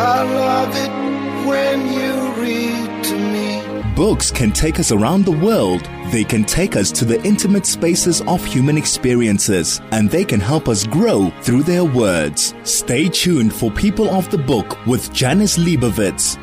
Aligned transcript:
I 0.00 0.22
love 0.22 0.76
it 0.76 1.48
when 1.48 1.92
you 1.92 2.32
read 2.40 3.02
to 3.02 3.18
me. 3.18 3.94
Books 3.96 4.30
can 4.30 4.52
take 4.52 4.78
us 4.78 4.92
around 4.92 5.24
the 5.24 5.32
world. 5.32 5.90
They 6.12 6.22
can 6.22 6.44
take 6.44 6.76
us 6.76 6.92
to 6.92 7.04
the 7.04 7.20
intimate 7.24 7.66
spaces 7.66 8.20
of 8.28 8.44
human 8.44 8.78
experiences, 8.78 9.80
and 9.90 10.08
they 10.08 10.24
can 10.24 10.38
help 10.38 10.68
us 10.68 10.86
grow 10.86 11.30
through 11.42 11.64
their 11.64 11.82
words. 11.82 12.54
Stay 12.62 13.08
tuned 13.08 13.52
for 13.52 13.72
People 13.72 14.08
of 14.10 14.30
the 14.30 14.38
Book 14.38 14.78
with 14.86 15.12
Janice 15.12 15.58
Liebowitz. 15.58 16.38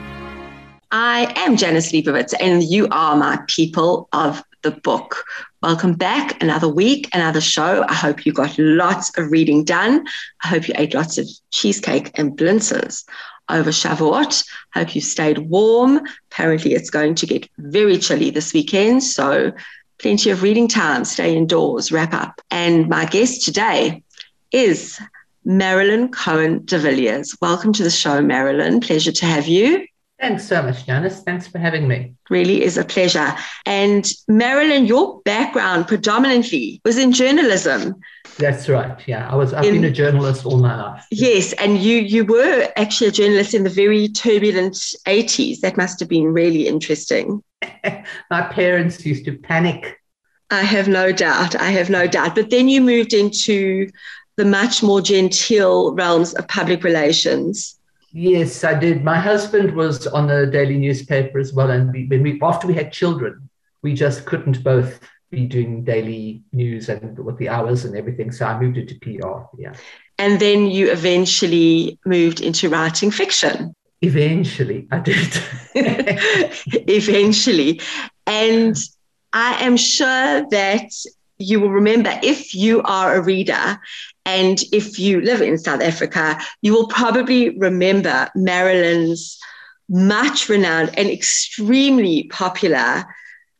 I 0.92 1.32
am 1.38 1.56
Janice 1.56 1.94
Liebowitz, 1.94 2.34
and 2.42 2.62
you 2.62 2.90
are 2.92 3.16
my 3.16 3.40
People 3.48 4.10
of 4.12 4.44
the 4.64 4.72
Book. 4.72 5.24
Welcome 5.62 5.94
back. 5.94 6.44
Another 6.44 6.68
week, 6.68 7.08
another 7.14 7.40
show. 7.40 7.86
I 7.88 7.94
hope 7.94 8.26
you 8.26 8.34
got 8.34 8.60
lots 8.60 9.18
of 9.18 9.32
reading 9.32 9.64
done. 9.64 10.06
I 10.44 10.50
hope 10.50 10.68
you 10.68 10.74
ate 10.78 10.94
lots 10.94 11.18
of 11.18 11.26
cheesecake 11.52 12.20
and 12.20 12.38
blintzes 12.38 13.06
over 13.50 13.70
Shavuot. 13.70 14.46
Hope 14.74 14.96
you 14.96 15.02
stayed 15.02 15.40
warm. 15.40 16.02
Apparently, 16.32 16.74
it's 16.74 16.90
going 16.90 17.16
to 17.16 17.26
get 17.26 17.50
very 17.58 17.98
chilly 17.98 18.30
this 18.30 18.54
weekend. 18.54 19.04
So, 19.04 19.52
plenty 20.00 20.30
of 20.30 20.42
reading 20.42 20.68
time. 20.68 21.06
Stay 21.06 21.36
indoors, 21.36 21.92
wrap 21.92 22.14
up. 22.14 22.42
And 22.52 22.90
my 22.90 23.06
guest 23.06 23.44
today 23.44 24.04
is 24.52 25.00
Marilyn 25.44 26.10
Cohen 26.10 26.66
de 26.66 26.80
Villiers. 26.80 27.36
Welcome 27.42 27.74
to 27.74 27.84
the 27.84 27.90
show, 27.90 28.22
Marilyn. 28.22 28.80
Pleasure 28.80 29.12
to 29.12 29.26
have 29.26 29.48
you. 29.48 29.86
Thanks 30.20 30.48
so 30.48 30.62
much, 30.62 30.86
Janice. 30.86 31.22
Thanks 31.24 31.46
for 31.46 31.60
having 31.60 31.88
me. 31.88 32.14
Really 32.30 32.64
is 32.64 32.78
a 32.78 32.86
pleasure. 32.86 33.34
And 33.66 34.10
Marilyn, 34.30 34.86
your 34.86 35.22
background 35.26 35.88
predominantly 35.88 36.80
was 36.86 36.98
in 36.98 37.12
journalism. 37.12 38.00
That's 38.38 38.70
right. 38.70 38.98
Yeah, 39.08 39.30
I 39.30 39.36
was. 39.36 39.54
I've 39.54 39.66
in, 39.66 39.74
been 39.74 39.84
a 39.84 39.92
journalist 39.92 40.46
all 40.46 40.58
my 40.58 40.76
life. 40.82 41.06
Yes, 41.12 41.54
and 41.54 41.78
you 41.78 42.00
you 42.00 42.24
were 42.24 42.72
actually 42.78 43.08
a 43.08 43.12
journalist 43.12 43.54
in 43.54 43.64
the 43.64 43.70
very 43.70 44.08
turbulent 44.08 44.78
eighties. 45.06 45.62
That 45.62 45.78
must 45.78 46.00
have 46.00 46.10
been 46.10 46.26
really 46.26 46.68
interesting. 46.68 47.44
my 48.32 48.42
parents 48.42 49.06
used 49.06 49.26
to 49.26 49.38
panic. 49.38 50.00
I 50.50 50.62
have 50.62 50.88
no 50.88 51.12
doubt. 51.12 51.56
I 51.56 51.72
have 51.72 51.90
no 51.90 52.08
doubt. 52.08 52.36
But 52.36 52.52
then 52.52 52.70
you 52.70 52.80
moved 52.80 53.14
into 53.14 53.90
the 54.38 54.46
much 54.46 54.84
more 54.84 55.02
genteel 55.02 55.94
realms 55.94 56.34
of 56.34 56.48
public 56.48 56.84
relations. 56.84 57.78
Yes, 58.18 58.64
I 58.64 58.80
did. 58.80 59.04
My 59.04 59.20
husband 59.20 59.76
was 59.76 60.08
on 60.08 60.28
the 60.28 60.48
daily 60.48 60.78
newspaper 60.78 61.38
as 61.38 61.52
well, 61.52 61.70
and 61.70 61.92
we, 61.92 62.08
we 62.08 62.40
after 62.42 62.66
we 62.66 62.74
had 62.74 62.94
children, 62.94 63.50
we 63.82 63.94
just 63.94 64.26
couldn't 64.26 64.64
both 64.64 65.02
be 65.32 65.46
doing 65.46 65.84
daily 65.84 66.42
news 66.54 66.88
and 66.88 67.20
with 67.20 67.38
the 67.38 67.50
hours 67.50 67.84
and 67.84 67.94
everything. 67.94 68.32
So 68.32 68.46
I 68.46 68.58
moved 68.58 68.78
into 68.78 68.98
PR. 69.02 69.54
Yeah. 69.60 69.74
And 70.18 70.40
then 70.40 70.68
you 70.68 70.90
eventually 70.90 72.00
moved 72.06 72.40
into 72.40 72.70
writing 72.70 73.12
fiction. 73.12 73.76
Eventually, 74.02 74.88
I 74.92 75.00
did. 75.00 75.38
eventually. 75.76 77.82
And 78.26 78.78
I 79.34 79.62
am 79.62 79.76
sure 79.76 80.48
that 80.52 80.90
you 81.38 81.60
will 81.60 81.72
remember 81.72 82.18
if 82.24 82.56
you 82.56 82.82
are 82.84 83.16
a 83.16 83.22
reader 83.22 83.78
and 84.26 84.60
if 84.72 84.98
you 84.98 85.22
live 85.22 85.42
in 85.42 85.58
South 85.58 85.82
Africa, 85.82 86.40
you 86.62 86.74
will 86.74 86.88
probably 86.88 87.58
remember 87.58 88.30
Marilyn's 88.36 89.40
much 89.88 90.50
renowned 90.50 90.98
and 90.98 91.10
extremely 91.10 92.24
popular 92.24 93.06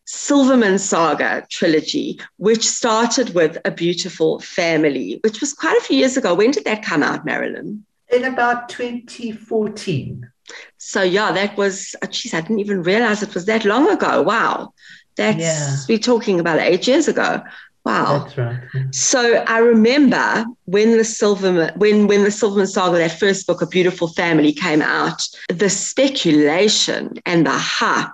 Silverman 0.06 0.78
Saga 0.80 1.46
trilogy, 1.50 2.20
which 2.38 2.68
started 2.68 3.34
with 3.34 3.58
A 3.66 3.72
Beautiful 3.72 4.40
Family, 4.40 5.20
which 5.24 5.40
was 5.40 5.54
quite 5.54 5.78
a 5.78 5.82
few 5.82 5.98
years 5.98 6.16
ago. 6.18 6.34
When 6.34 6.52
did 6.52 6.66
that 6.66 6.84
come 6.84 7.04
out, 7.04 7.26
Marilyn? 7.26 7.86
In 8.12 8.24
about 8.24 8.70
2014. 8.70 10.30
So, 10.78 11.02
yeah, 11.02 11.32
that 11.32 11.58
was, 11.58 11.96
oh, 12.04 12.08
geez, 12.08 12.34
I 12.34 12.42
didn't 12.42 12.60
even 12.60 12.84
realize 12.84 13.24
it 13.24 13.34
was 13.34 13.46
that 13.46 13.66
long 13.66 13.90
ago. 13.90 14.22
Wow. 14.22 14.74
That's, 15.16 15.40
yeah. 15.40 15.78
we're 15.90 15.98
talking 15.98 16.40
about 16.40 16.60
eight 16.60 16.88
years 16.88 17.08
ago. 17.08 17.42
Wow. 17.86 18.20
That's 18.20 18.38
right. 18.38 18.60
So 18.92 19.44
I 19.48 19.60
remember 19.60 20.44
when 20.66 20.98
the 20.98 21.04
Silverman 21.04 21.72
when 21.76 22.08
when 22.08 22.24
the 22.24 22.32
Silverman 22.32 22.66
saga, 22.66 22.98
that 22.98 23.20
first 23.20 23.46
book, 23.46 23.62
A 23.62 23.68
Beautiful 23.68 24.08
Family, 24.08 24.52
came 24.52 24.82
out, 24.82 25.22
the 25.50 25.70
speculation 25.70 27.20
and 27.28 27.46
the 27.46 27.52
hype 27.52 28.10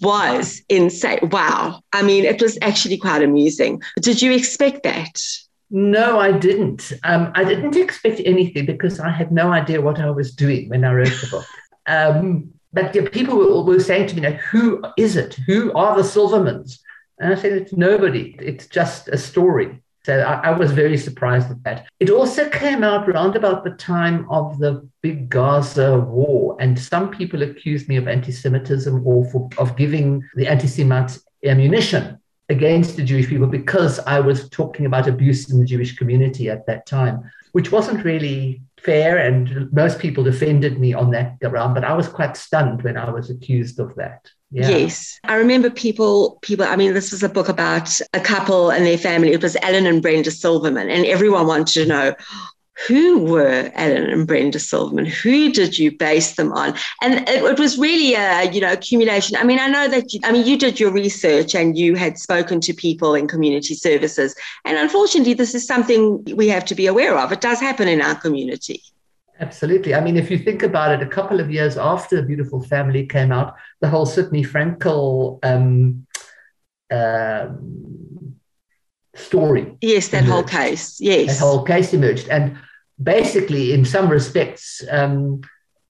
was 0.00 0.62
insane. 0.68 1.18
Wow. 1.32 1.80
I 1.92 2.02
mean, 2.02 2.24
it 2.24 2.40
was 2.40 2.58
actually 2.62 2.96
quite 2.96 3.22
amusing. 3.22 3.82
Did 4.00 4.22
you 4.22 4.32
expect 4.32 4.84
that? 4.84 5.20
No, 5.70 6.20
I 6.20 6.32
didn't. 6.32 6.92
Um, 7.02 7.32
I 7.34 7.44
didn't 7.44 7.76
expect 7.76 8.22
anything 8.24 8.66
because 8.66 9.00
I 9.00 9.10
had 9.10 9.32
no 9.32 9.52
idea 9.52 9.82
what 9.82 10.00
I 10.00 10.10
was 10.10 10.32
doing 10.32 10.68
when 10.68 10.84
I 10.84 10.94
wrote 10.94 11.08
the 11.20 11.28
book. 11.30 11.46
Um, 11.86 12.52
but 12.72 12.92
the 12.92 13.02
people 13.02 13.36
were, 13.36 13.62
were 13.62 13.80
saying 13.80 14.08
to 14.08 14.14
me, 14.14 14.22
you 14.22 14.30
know, 14.30 14.36
who 14.36 14.82
is 14.96 15.16
it? 15.16 15.34
Who 15.46 15.72
are 15.72 15.96
the 15.96 16.02
Silvermans? 16.02 16.78
And 17.20 17.32
I 17.32 17.36
said, 17.36 17.52
it's 17.52 17.72
nobody, 17.72 18.36
it's 18.40 18.66
just 18.66 19.08
a 19.08 19.18
story. 19.18 19.82
So 20.04 20.20
I, 20.20 20.50
I, 20.50 20.56
was 20.56 20.72
very 20.72 20.96
surprised 20.96 21.50
at 21.50 21.62
that. 21.64 21.86
It 22.00 22.08
also 22.08 22.48
came 22.48 22.82
out 22.82 23.08
around 23.08 23.36
about 23.36 23.62
the 23.62 23.72
time 23.72 24.26
of 24.30 24.58
the 24.58 24.88
big 25.02 25.28
Gaza 25.28 25.98
war, 25.98 26.56
and 26.60 26.78
some 26.78 27.10
people 27.10 27.42
accused 27.42 27.88
me 27.88 27.96
of 27.96 28.08
anti 28.08 28.32
Semitism 28.32 29.06
or 29.06 29.24
for, 29.30 29.50
of 29.58 29.76
giving 29.76 30.22
the 30.34 30.46
anti 30.46 30.66
Semites 30.66 31.22
ammunition 31.44 32.18
against 32.48 32.96
the 32.96 33.04
Jewish 33.04 33.28
people 33.28 33.46
because 33.46 33.98
I 34.00 34.20
was 34.20 34.48
talking 34.48 34.86
about 34.86 35.08
abuse 35.08 35.50
in 35.50 35.58
the 35.58 35.66
Jewish 35.66 35.96
community 35.96 36.48
at 36.48 36.64
that 36.66 36.86
time, 36.86 37.30
which 37.52 37.70
wasn't 37.70 38.04
really 38.04 38.62
fair. 38.82 39.18
And 39.18 39.72
most 39.72 39.98
people 39.98 40.24
defended 40.24 40.78
me 40.78 40.94
on 40.94 41.10
that 41.10 41.38
ground, 41.40 41.74
but 41.74 41.84
I 41.84 41.94
was 41.94 42.08
quite 42.08 42.36
stunned 42.36 42.82
when 42.82 42.96
I 42.96 43.10
was 43.10 43.30
accused 43.30 43.80
of 43.80 43.94
that. 43.96 44.30
Yeah. 44.50 44.68
Yes. 44.68 45.18
I 45.24 45.34
remember 45.34 45.68
people, 45.68 46.38
people, 46.42 46.64
I 46.64 46.76
mean, 46.76 46.94
this 46.94 47.12
was 47.12 47.22
a 47.22 47.28
book 47.28 47.48
about 47.48 48.00
a 48.14 48.20
couple 48.20 48.70
and 48.70 48.86
their 48.86 48.96
family. 48.96 49.32
It 49.32 49.42
was 49.42 49.56
Alan 49.56 49.86
and 49.86 50.00
Brenda 50.00 50.30
Silverman, 50.30 50.88
and 50.88 51.04
everyone 51.04 51.46
wanted 51.46 51.66
to 51.74 51.86
know 51.86 52.14
who 52.86 53.18
were 53.18 53.72
Alan 53.74 54.10
and 54.10 54.26
Brenda 54.26 54.58
Silverman? 54.58 55.06
Who 55.06 55.52
did 55.52 55.78
you 55.78 55.90
base 55.90 56.36
them 56.36 56.52
on? 56.52 56.74
And 57.02 57.28
it, 57.28 57.42
it 57.42 57.58
was 57.58 57.76
really 57.78 58.14
a, 58.14 58.50
you 58.52 58.60
know, 58.60 58.72
accumulation. 58.72 59.36
I 59.36 59.44
mean, 59.44 59.58
I 59.58 59.66
know 59.66 59.88
that, 59.88 60.12
you, 60.12 60.20
I 60.22 60.32
mean, 60.32 60.46
you 60.46 60.56
did 60.56 60.78
your 60.78 60.92
research 60.92 61.54
and 61.54 61.76
you 61.76 61.96
had 61.96 62.18
spoken 62.18 62.60
to 62.60 62.72
people 62.72 63.14
in 63.14 63.26
community 63.26 63.74
services. 63.74 64.34
And 64.64 64.78
unfortunately, 64.78 65.34
this 65.34 65.54
is 65.54 65.66
something 65.66 66.24
we 66.36 66.48
have 66.48 66.64
to 66.66 66.74
be 66.74 66.86
aware 66.86 67.18
of. 67.18 67.32
It 67.32 67.40
does 67.40 67.60
happen 67.60 67.88
in 67.88 68.00
our 68.00 68.14
community. 68.14 68.82
Absolutely. 69.40 69.94
I 69.94 70.00
mean, 70.00 70.16
if 70.16 70.30
you 70.30 70.38
think 70.38 70.62
about 70.62 70.92
it, 70.92 71.00
a 71.00 71.10
couple 71.10 71.40
of 71.40 71.50
years 71.50 71.76
after 71.76 72.16
the 72.16 72.22
Beautiful 72.22 72.62
Family 72.62 73.06
came 73.06 73.32
out, 73.32 73.54
the 73.80 73.88
whole 73.88 74.06
Sidney 74.06 74.44
Frankel 74.44 75.38
um, 75.44 76.06
um, 76.90 78.36
story. 79.14 79.76
Yes, 79.80 80.08
that 80.08 80.24
emerged. 80.24 80.32
whole 80.32 80.42
case. 80.42 81.00
Yes. 81.00 81.38
That 81.38 81.44
whole 81.44 81.62
case 81.64 81.92
emerged. 81.92 82.28
And 82.28 82.58
basically, 83.02 83.72
in 83.72 83.84
some 83.84 84.08
respects, 84.08 84.82
um, 84.90 85.40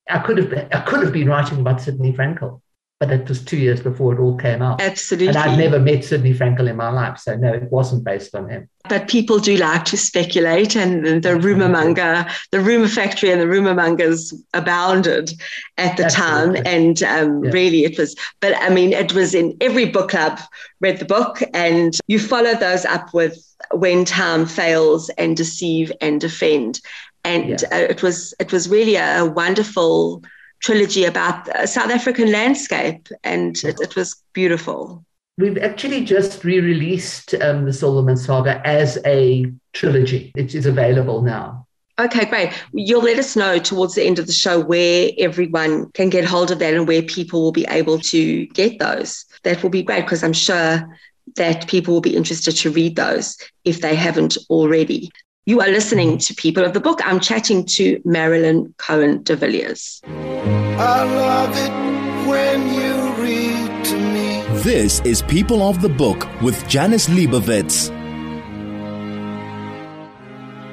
I 0.08 0.18
could 0.20 0.38
have 0.38 0.50
been, 0.50 0.68
I 0.72 0.80
could 0.80 1.02
have 1.02 1.12
been 1.12 1.28
writing 1.28 1.60
about 1.60 1.80
Sidney 1.80 2.12
Frankel 2.12 2.60
but 3.00 3.12
it 3.12 3.28
was 3.28 3.44
two 3.44 3.56
years 3.56 3.80
before 3.80 4.12
it 4.12 4.18
all 4.18 4.36
came 4.36 4.60
out. 4.60 4.80
Absolutely. 4.80 5.28
And 5.28 5.36
I've 5.36 5.58
never 5.58 5.78
met 5.78 6.04
Sidney 6.04 6.34
Frankel 6.34 6.68
in 6.68 6.76
my 6.76 6.90
life, 6.90 7.18
so 7.18 7.36
no, 7.36 7.52
it 7.52 7.70
wasn't 7.70 8.02
based 8.02 8.34
on 8.34 8.48
him. 8.48 8.68
But 8.88 9.06
people 9.06 9.38
do 9.38 9.56
like 9.56 9.84
to 9.86 9.96
speculate, 9.96 10.74
and 10.74 11.22
the, 11.22 11.36
rumor 11.36 11.68
monger, 11.68 12.26
the 12.50 12.60
rumor 12.60 12.88
factory, 12.88 13.30
and 13.30 13.40
the 13.40 13.46
rumor 13.46 13.74
mongers 13.74 14.34
abounded 14.52 15.30
at 15.76 15.96
the 15.96 16.06
Absolutely. 16.06 16.62
time. 16.62 16.66
And 16.66 17.02
um, 17.04 17.44
yeah. 17.44 17.50
really, 17.52 17.84
it 17.84 17.98
was. 17.98 18.16
But 18.40 18.56
I 18.56 18.70
mean, 18.70 18.92
it 18.92 19.12
was 19.12 19.32
in 19.32 19.56
every 19.60 19.84
book 19.84 20.10
club 20.10 20.40
read 20.80 20.98
the 20.98 21.04
book, 21.04 21.40
and 21.54 21.96
you 22.08 22.18
follow 22.18 22.54
those 22.54 22.84
up 22.84 23.14
with 23.14 23.38
when 23.72 24.04
time 24.04 24.44
fails 24.44 25.08
and 25.10 25.36
deceive 25.36 25.92
and 26.00 26.20
defend. 26.20 26.80
And 27.24 27.60
yeah. 27.62 27.68
uh, 27.70 27.86
it 27.90 28.02
was 28.02 28.34
it 28.40 28.50
was 28.50 28.68
really 28.68 28.96
a, 28.96 29.20
a 29.20 29.24
wonderful 29.24 30.24
trilogy 30.60 31.04
about 31.04 31.46
South 31.68 31.90
African 31.90 32.32
landscape, 32.32 33.08
and 33.24 33.56
it, 33.64 33.80
it 33.80 33.96
was 33.96 34.16
beautiful. 34.32 35.04
We've 35.38 35.58
actually 35.58 36.04
just 36.04 36.44
re 36.44 36.58
released 36.60 37.34
um, 37.34 37.64
the 37.64 37.72
Silverman 37.72 38.16
Saga 38.16 38.60
as 38.66 38.98
a 39.06 39.52
trilogy. 39.72 40.32
It 40.36 40.54
is 40.54 40.66
available 40.66 41.22
now. 41.22 41.66
Okay, 42.00 42.26
great. 42.26 42.52
You'll 42.72 43.02
let 43.02 43.18
us 43.18 43.34
know 43.34 43.58
towards 43.58 43.96
the 43.96 44.04
end 44.04 44.20
of 44.20 44.26
the 44.28 44.32
show 44.32 44.60
where 44.60 45.10
everyone 45.18 45.90
can 45.92 46.10
get 46.10 46.24
hold 46.24 46.52
of 46.52 46.60
that 46.60 46.74
and 46.74 46.86
where 46.86 47.02
people 47.02 47.42
will 47.42 47.52
be 47.52 47.66
able 47.68 47.98
to 47.98 48.46
get 48.46 48.78
those. 48.78 49.24
That 49.42 49.62
will 49.62 49.70
be 49.70 49.82
great 49.82 50.02
because 50.02 50.22
I'm 50.22 50.32
sure 50.32 50.88
that 51.36 51.68
people 51.68 51.94
will 51.94 52.00
be 52.00 52.16
interested 52.16 52.52
to 52.52 52.70
read 52.70 52.94
those 52.94 53.36
if 53.64 53.80
they 53.80 53.96
haven't 53.96 54.38
already. 54.48 55.10
You 55.48 55.62
are 55.62 55.68
listening 55.68 56.18
to 56.18 56.34
People 56.34 56.62
of 56.62 56.74
the 56.74 56.80
Book. 56.80 57.00
I'm 57.06 57.20
chatting 57.20 57.64
to 57.76 58.02
Marilyn 58.04 58.74
Cohen 58.76 59.22
de 59.22 59.34
Villiers. 59.34 60.02
I 60.04 61.04
love 61.04 61.56
it 61.56 62.28
when 62.28 62.74
you 62.74 63.14
read 63.14 63.84
to 63.86 63.96
me. 63.96 64.42
This 64.60 65.00
is 65.06 65.22
People 65.22 65.62
of 65.62 65.80
the 65.80 65.88
Book 65.88 66.28
with 66.42 66.68
Janice 66.68 67.08
Liebowitz. 67.08 67.88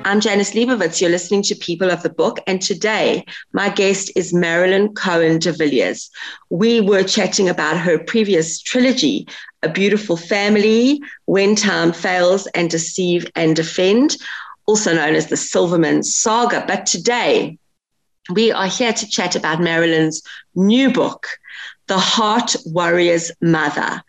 I'm 0.03 0.19
Janice 0.19 0.51
Liebowitz. 0.51 0.99
You're 0.99 1.09
listening 1.09 1.43
to 1.43 1.55
People 1.55 1.89
of 1.89 2.03
the 2.03 2.09
Book. 2.09 2.41
And 2.45 2.61
today, 2.61 3.23
my 3.53 3.69
guest 3.69 4.11
is 4.17 4.33
Marilyn 4.33 4.93
Cohen 4.93 5.39
de 5.39 5.53
Villiers. 5.53 6.09
We 6.49 6.81
were 6.81 7.03
chatting 7.03 7.47
about 7.47 7.77
her 7.77 7.97
previous 7.97 8.61
trilogy, 8.61 9.25
A 9.63 9.69
Beautiful 9.69 10.17
Family, 10.17 11.01
When 11.27 11.55
Time 11.55 11.93
Fails, 11.93 12.45
and 12.47 12.69
Deceive 12.69 13.25
and 13.35 13.55
Defend, 13.55 14.17
also 14.65 14.93
known 14.93 15.15
as 15.15 15.27
the 15.27 15.37
Silverman 15.37 16.03
Saga. 16.03 16.63
But 16.67 16.85
today, 16.85 17.57
we 18.33 18.51
are 18.51 18.67
here 18.67 18.93
to 18.93 19.09
chat 19.09 19.35
about 19.35 19.61
Marilyn's 19.61 20.21
new 20.55 20.91
book, 20.91 21.27
The 21.87 21.97
Heart 21.97 22.55
Warrior's 22.65 23.31
Mother. 23.41 24.01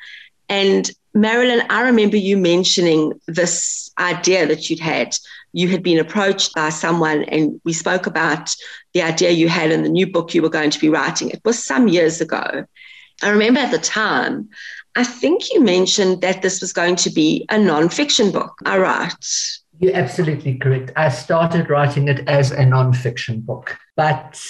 And 0.48 0.90
Marilyn, 1.14 1.66
I 1.70 1.82
remember 1.82 2.16
you 2.16 2.36
mentioning 2.36 3.12
this 3.26 3.90
idea 3.98 4.46
that 4.46 4.68
you'd 4.68 4.80
had. 4.80 5.16
You 5.52 5.68
had 5.68 5.82
been 5.82 5.98
approached 5.98 6.54
by 6.54 6.68
someone, 6.68 7.24
and 7.24 7.60
we 7.64 7.72
spoke 7.72 8.06
about 8.06 8.54
the 8.92 9.02
idea 9.02 9.30
you 9.30 9.48
had 9.48 9.70
in 9.72 9.82
the 9.82 9.88
new 9.88 10.06
book 10.06 10.34
you 10.34 10.42
were 10.42 10.50
going 10.50 10.70
to 10.70 10.78
be 10.78 10.88
writing. 10.88 11.30
It 11.30 11.40
was 11.44 11.62
some 11.62 11.88
years 11.88 12.20
ago. 12.20 12.64
I 13.22 13.30
remember 13.30 13.60
at 13.60 13.70
the 13.70 13.78
time, 13.78 14.50
I 14.94 15.04
think 15.04 15.52
you 15.52 15.62
mentioned 15.62 16.20
that 16.20 16.42
this 16.42 16.60
was 16.60 16.72
going 16.72 16.96
to 16.96 17.10
be 17.10 17.46
a 17.50 17.56
nonfiction 17.56 18.32
book. 18.32 18.58
All 18.66 18.80
right. 18.80 19.14
You're 19.78 19.94
absolutely 19.94 20.56
correct. 20.56 20.92
I 20.96 21.08
started 21.10 21.68
writing 21.68 22.08
it 22.08 22.26
as 22.28 22.50
a 22.50 22.64
nonfiction 22.64 23.44
book, 23.44 23.76
but 23.94 24.40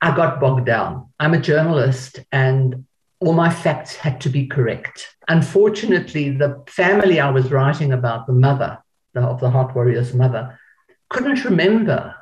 I 0.00 0.14
got 0.14 0.40
bogged 0.40 0.66
down. 0.66 1.08
I'm 1.18 1.34
a 1.34 1.40
journalist 1.40 2.20
and 2.30 2.84
all 3.20 3.32
my 3.32 3.50
facts 3.50 3.96
had 3.96 4.20
to 4.22 4.28
be 4.28 4.46
correct. 4.46 5.16
Unfortunately, 5.28 6.30
the 6.30 6.62
family 6.68 7.18
I 7.18 7.30
was 7.30 7.50
writing 7.50 7.92
about, 7.92 8.26
the 8.26 8.32
mother 8.32 8.78
the, 9.14 9.20
of 9.20 9.40
the 9.40 9.50
Heart 9.50 9.74
Warrior's 9.74 10.14
mother, 10.14 10.58
couldn't 11.10 11.44
remember 11.44 12.14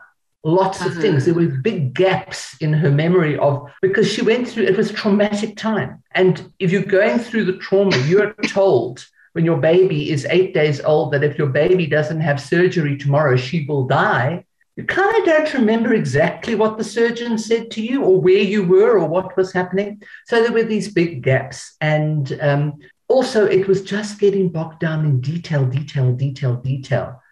lots 0.42 0.84
of 0.84 0.94
things. 0.94 1.24
There 1.24 1.34
were 1.34 1.48
big 1.48 1.92
gaps 1.92 2.56
in 2.60 2.72
her 2.72 2.90
memory 2.90 3.36
of 3.36 3.68
because 3.82 4.10
she 4.10 4.22
went 4.22 4.48
through 4.48 4.64
it 4.64 4.76
was 4.76 4.90
a 4.90 4.94
traumatic 4.94 5.56
time. 5.56 6.02
And 6.12 6.52
if 6.58 6.70
you're 6.70 6.82
going 6.82 7.18
through 7.18 7.44
the 7.44 7.58
trauma, 7.58 7.96
you're 8.06 8.32
told 8.46 9.04
when 9.36 9.44
your 9.44 9.58
baby 9.58 10.10
is 10.10 10.26
eight 10.30 10.52
days 10.52 10.80
old 10.80 11.12
that 11.12 11.22
if 11.22 11.38
your 11.38 11.48
baby 11.50 11.86
doesn't 11.86 12.22
have 12.22 12.40
surgery 12.40 12.96
tomorrow, 12.96 13.36
she 13.36 13.66
will 13.66 13.86
die 13.86 14.44
you 14.76 14.84
kind 14.84 15.16
of 15.16 15.24
don't 15.24 15.54
remember 15.54 15.94
exactly 15.94 16.54
what 16.54 16.76
the 16.76 16.84
surgeon 16.84 17.38
said 17.38 17.70
to 17.70 17.82
you 17.82 18.04
or 18.04 18.20
where 18.20 18.42
you 18.42 18.62
were 18.62 18.98
or 18.98 19.08
what 19.08 19.34
was 19.34 19.52
happening. 19.52 20.02
So 20.26 20.42
there 20.42 20.52
were 20.52 20.64
these 20.64 20.92
big 20.92 21.22
gaps. 21.22 21.76
And 21.80 22.38
um, 22.42 22.78
also, 23.08 23.46
it 23.46 23.66
was 23.66 23.82
just 23.82 24.20
getting 24.20 24.50
bogged 24.50 24.80
down 24.80 25.06
in 25.06 25.22
detail, 25.22 25.64
detail, 25.64 26.12
detail, 26.12 26.56
detail. 26.56 27.22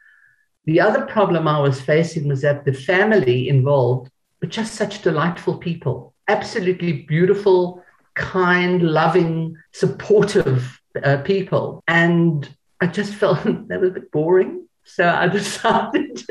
The 0.64 0.80
other 0.80 1.04
problem 1.04 1.46
I 1.46 1.60
was 1.60 1.82
facing 1.82 2.28
was 2.28 2.40
that 2.40 2.64
the 2.64 2.72
family 2.72 3.50
involved 3.50 4.10
were 4.40 4.48
just 4.48 4.74
such 4.74 5.02
delightful 5.02 5.58
people, 5.58 6.14
absolutely 6.28 7.02
beautiful, 7.02 7.84
kind, 8.14 8.80
loving, 8.80 9.54
supportive 9.72 10.80
uh, 11.02 11.18
people. 11.18 11.82
And 11.88 12.48
I 12.80 12.86
just 12.86 13.14
felt 13.14 13.42
that 13.44 13.80
was 13.80 13.90
a 13.90 13.94
bit 13.94 14.10
boring. 14.10 14.66
So 14.84 15.08
I 15.08 15.28
decided, 15.40 16.22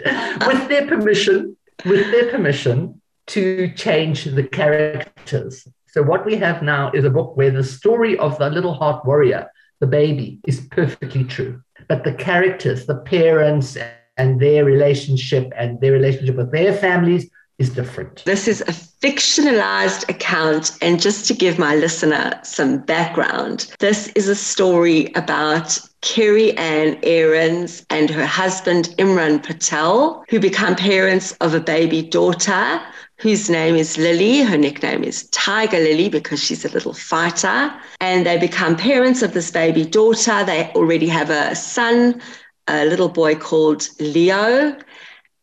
with 0.48 0.68
their 0.70 0.88
permission, 0.88 1.58
with 1.86 2.12
their 2.12 2.30
permission, 2.32 3.02
to 3.28 3.72
change 3.74 4.26
the 4.26 4.44
characters. 4.44 5.68
So 5.88 6.02
what 6.04 6.26
we 6.26 6.36
have 6.38 6.62
now 6.62 6.92
is 6.92 7.06
a 7.06 7.10
book 7.10 7.38
where 7.38 7.52
the 7.52 7.64
story 7.64 8.18
of 8.18 8.38
the 8.38 8.50
little 8.50 8.74
heart 8.74 9.06
warrior, 9.06 9.50
the 9.80 9.88
baby, 9.88 10.40
is 10.46 10.68
perfectly 10.72 11.24
true. 11.24 11.62
But 11.88 12.04
the 12.04 12.14
characters, 12.14 12.86
the 12.86 12.98
parents 12.98 13.78
and 14.18 14.40
their 14.40 14.66
relationship 14.66 15.52
and 15.56 15.80
their 15.80 15.92
relationship 15.92 16.36
with 16.36 16.52
their 16.52 16.74
families 16.74 17.30
is 17.64 17.70
different. 17.70 18.24
This 18.26 18.48
is 18.48 18.62
a 18.62 18.74
fictionalized 19.04 20.08
account. 20.10 20.78
And 20.82 21.02
just 21.02 21.26
to 21.28 21.34
give 21.34 21.58
my 21.58 21.76
listener 21.76 22.40
some 22.44 22.80
background, 22.80 23.74
this 23.80 24.10
is 24.10 24.28
a 24.28 24.36
story 24.36 25.12
about 25.16 25.80
Kerry 26.02 26.56
Ann 26.58 27.00
Ahrens 27.04 27.86
and 27.90 28.10
her 28.10 28.26
husband 28.26 28.94
Imran 28.98 29.42
Patel, 29.42 30.24
who 30.30 30.40
become 30.40 30.76
parents 30.76 31.32
of 31.40 31.54
a 31.54 31.60
baby 31.60 32.02
daughter 32.02 32.82
whose 33.18 33.50
name 33.50 33.76
is 33.76 33.98
Lily. 33.98 34.42
Her 34.42 34.58
nickname 34.58 35.04
is 35.04 35.30
Tiger 35.30 35.80
Lily 35.80 36.10
because 36.10 36.44
she's 36.44 36.66
a 36.66 36.70
little 36.70 36.94
fighter. 36.94 37.74
And 38.02 38.26
they 38.26 38.38
become 38.38 38.76
parents 38.76 39.22
of 39.22 39.34
this 39.34 39.50
baby 39.50 39.86
daughter. 39.86 40.44
They 40.44 40.70
already 40.76 41.08
have 41.08 41.30
a 41.30 41.56
son, 41.56 42.22
a 42.68 42.86
little 42.86 43.10
boy 43.10 43.36
called 43.36 43.88
Leo. 44.00 44.76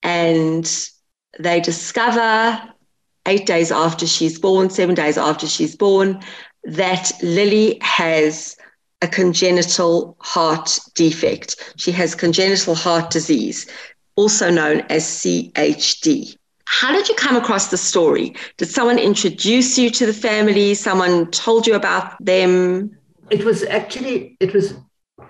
And 0.03 0.91
they 1.39 1.61
discover 1.61 2.61
eight 3.27 3.47
days 3.47 3.71
after 3.71 4.07
she's 4.07 4.39
born, 4.39 4.71
seven 4.71 4.95
days 4.95 5.19
after 5.19 5.47
she's 5.47 5.77
born, 5.77 6.21
that 6.65 7.13
Lily 7.23 7.79
has 7.81 8.57
a 9.03 9.09
congenital 9.09 10.17
heart 10.21 10.79
defect. 10.95 11.75
She 11.77 11.93
has 11.93 12.15
congenital 12.15 12.75
heart 12.75 13.11
disease, 13.11 13.67
also 14.17 14.51
known 14.51 14.81
as 14.91 15.05
CHD. 15.05 16.37
How 16.67 16.93
did 16.93 17.09
you 17.09 17.15
come 17.15 17.37
across 17.37 17.69
the 17.69 17.77
story? 17.77 18.35
Did 18.57 18.69
someone 18.69 18.99
introduce 18.99 19.77
you 19.77 19.91
to 19.91 20.07
the 20.07 20.13
family? 20.13 20.75
Someone 20.75 21.31
told 21.31 21.67
you 21.67 21.75
about 21.75 22.23
them? 22.25 22.97
It 23.31 23.45
was 23.45 23.65
actually, 23.65 24.37
it 24.41 24.55
was 24.55 24.75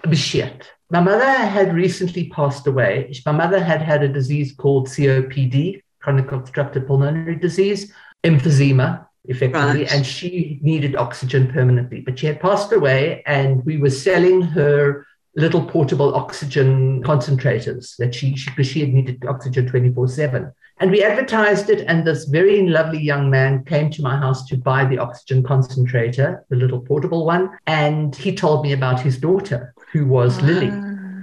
bashert. 0.05 0.63
My 0.91 1.01
mother 1.01 1.31
had 1.31 1.73
recently 1.73 2.29
passed 2.31 2.67
away. 2.67 3.13
My 3.25 3.33
mother 3.33 3.63
had 3.63 3.81
had 3.81 4.03
a 4.03 4.09
disease 4.09 4.53
called 4.53 4.89
COPD, 4.89 5.81
chronic 6.01 6.33
obstructive 6.33 6.87
pulmonary 6.87 7.37
disease, 7.37 7.93
emphysema, 8.25 9.07
effectively, 9.27 9.83
right. 9.83 9.93
and 9.93 10.07
she 10.07 10.59
needed 10.63 10.97
oxygen 10.97 11.53
permanently. 11.53 12.01
But 12.01 12.19
she 12.19 12.27
had 12.27 12.41
passed 12.41 12.73
away, 12.73 13.23
and 13.27 13.65
we 13.65 13.77
were 13.77 13.91
selling 13.91 14.43
her 14.43 15.07
little 15.37 15.65
portable 15.65 16.15
oxygen 16.15 17.03
concentrators 17.03 17.97
that 17.97 18.15
she 18.15 18.31
because 18.47 18.67
she, 18.67 18.73
she, 18.73 18.81
had 18.81 18.93
needed 18.93 19.25
oxygen 19.27 19.67
24 19.67 20.09
7 20.09 20.53
and 20.81 20.91
we 20.91 21.05
advertised 21.05 21.71
it 21.71 21.85
and 21.87 22.05
this 22.05 22.25
very 22.25 22.67
lovely 22.67 22.99
young 22.99 23.31
man 23.31 23.65
came 23.65 23.91
to 23.91 24.03
my 24.03 24.17
house 24.17 24.45
to 24.49 24.57
buy 24.57 24.85
the 24.85 24.99
oxygen 24.99 25.41
concentrator 25.43 26.45
the 26.49 26.57
little 26.57 26.81
portable 26.81 27.25
one 27.25 27.49
and 27.69 28.17
he 28.17 28.35
told 28.35 28.65
me 28.65 28.73
about 28.73 29.01
his 29.01 29.19
daughter 29.19 29.73
who 29.93 30.05
was 30.05 30.39
uh, 30.39 30.47
lily 30.47 30.73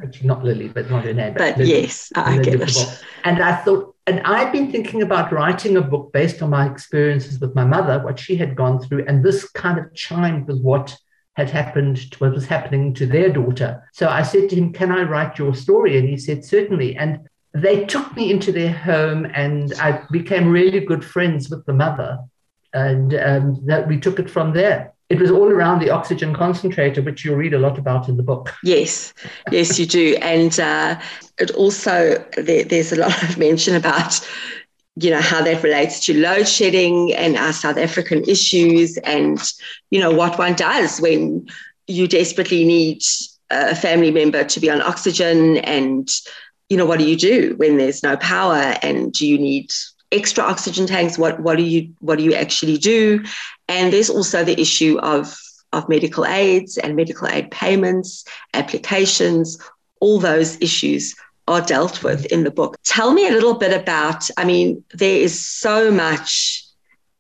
actually 0.01 0.27
not 0.27 0.41
lily 0.41 0.69
but 0.69 0.89
not 0.89 1.03
her 1.03 1.13
name 1.13 1.33
but, 1.33 1.57
but 1.57 1.67
yes 1.67 2.09
i 2.15 2.37
get 2.37 2.61
it. 2.61 3.03
And 3.25 3.43
i 3.43 3.57
thought 3.57 3.93
and 4.07 4.21
I'd 4.21 4.53
been 4.53 4.71
thinking 4.71 5.01
about 5.01 5.33
writing 5.33 5.75
a 5.75 5.81
book 5.81 6.13
based 6.13 6.41
on 6.41 6.49
my 6.49 6.69
experiences 6.71 7.39
with 7.39 7.53
my 7.53 7.65
mother, 7.65 8.01
what 8.03 8.17
she 8.17 8.37
had 8.37 8.55
gone 8.55 8.79
through, 8.79 9.05
and 9.05 9.23
this 9.23 9.49
kind 9.49 9.77
of 9.77 9.93
chimed 9.93 10.47
with 10.47 10.61
what 10.61 10.97
had 11.35 11.49
happened 11.49 12.11
to 12.11 12.17
what 12.19 12.33
was 12.33 12.45
happening 12.45 12.93
to 12.93 13.05
their 13.05 13.29
daughter. 13.29 13.83
So 13.91 14.07
I 14.07 14.23
said 14.23 14.49
to 14.49 14.55
him, 14.55 14.71
Can 14.71 14.91
I 14.91 15.03
write 15.03 15.37
your 15.37 15.53
story? 15.53 15.97
And 15.97 16.07
he 16.07 16.17
said, 16.17 16.45
Certainly. 16.45 16.95
And 16.95 17.27
they 17.53 17.85
took 17.85 18.15
me 18.15 18.31
into 18.31 18.51
their 18.51 18.71
home, 18.71 19.25
and 19.25 19.73
I 19.73 20.03
became 20.09 20.49
really 20.49 20.79
good 20.79 21.03
friends 21.03 21.49
with 21.49 21.65
the 21.65 21.73
mother. 21.73 22.19
And 22.73 23.13
um, 23.13 23.65
that 23.65 23.87
we 23.87 23.99
took 23.99 24.19
it 24.19 24.29
from 24.29 24.53
there 24.53 24.93
it 25.09 25.19
was 25.19 25.31
all 25.31 25.49
around 25.49 25.79
the 25.79 25.89
oxygen 25.89 26.33
concentrator, 26.33 27.01
which 27.01 27.23
you'll 27.23 27.37
read 27.37 27.53
a 27.53 27.59
lot 27.59 27.77
about 27.77 28.09
in 28.09 28.17
the 28.17 28.23
book. 28.23 28.53
Yes, 28.63 29.13
yes, 29.51 29.79
you 29.79 29.85
do. 29.85 30.17
And 30.21 30.59
uh, 30.59 30.99
it 31.37 31.51
also, 31.51 32.23
there, 32.35 32.65
there's 32.65 32.91
a 32.91 32.97
lot 32.97 33.23
of 33.23 33.37
mention 33.37 33.75
about, 33.75 34.19
you 34.95 35.09
know, 35.09 35.21
how 35.21 35.41
that 35.43 35.63
relates 35.63 36.05
to 36.05 36.19
load 36.19 36.47
shedding 36.47 37.13
and 37.13 37.37
our 37.37 37.53
South 37.53 37.77
African 37.77 38.23
issues 38.25 38.97
and, 38.97 39.39
you 39.91 39.99
know, 40.01 40.11
what 40.11 40.37
one 40.37 40.55
does 40.55 40.99
when 40.99 41.47
you 41.87 42.07
desperately 42.07 42.65
need 42.65 43.01
a 43.49 43.75
family 43.75 44.11
member 44.11 44.43
to 44.43 44.59
be 44.59 44.69
on 44.69 44.81
oxygen 44.81 45.57
and, 45.59 46.09
you 46.67 46.75
know, 46.75 46.85
what 46.85 46.99
do 46.99 47.07
you 47.07 47.15
do 47.15 47.53
when 47.55 47.77
there's 47.77 48.03
no 48.03 48.17
power 48.17 48.75
and 48.83 49.13
do 49.13 49.25
you 49.25 49.37
need 49.37 49.71
extra 50.11 50.41
oxygen 50.41 50.87
tanks 50.87 51.17
what 51.17 51.37
what 51.41 51.57
do 51.57 51.63
you 51.63 51.93
what 51.99 52.17
do 52.17 52.23
you 52.23 52.33
actually 52.33 52.77
do 52.77 53.21
and 53.67 53.91
there's 53.91 54.09
also 54.09 54.43
the 54.43 54.59
issue 54.59 54.97
of 54.99 55.37
of 55.73 55.87
medical 55.89 56.25
aids 56.25 56.77
and 56.77 56.95
medical 56.95 57.27
aid 57.27 57.51
payments 57.51 58.23
applications 58.53 59.57
all 59.99 60.19
those 60.19 60.59
issues 60.61 61.15
are 61.47 61.61
dealt 61.61 62.03
with 62.03 62.25
in 62.27 62.43
the 62.43 62.51
book 62.51 62.77
tell 62.83 63.13
me 63.13 63.27
a 63.27 63.31
little 63.31 63.55
bit 63.55 63.73
about 63.79 64.29
i 64.37 64.45
mean 64.45 64.83
there 64.93 65.17
is 65.17 65.39
so 65.39 65.91
much 65.91 66.63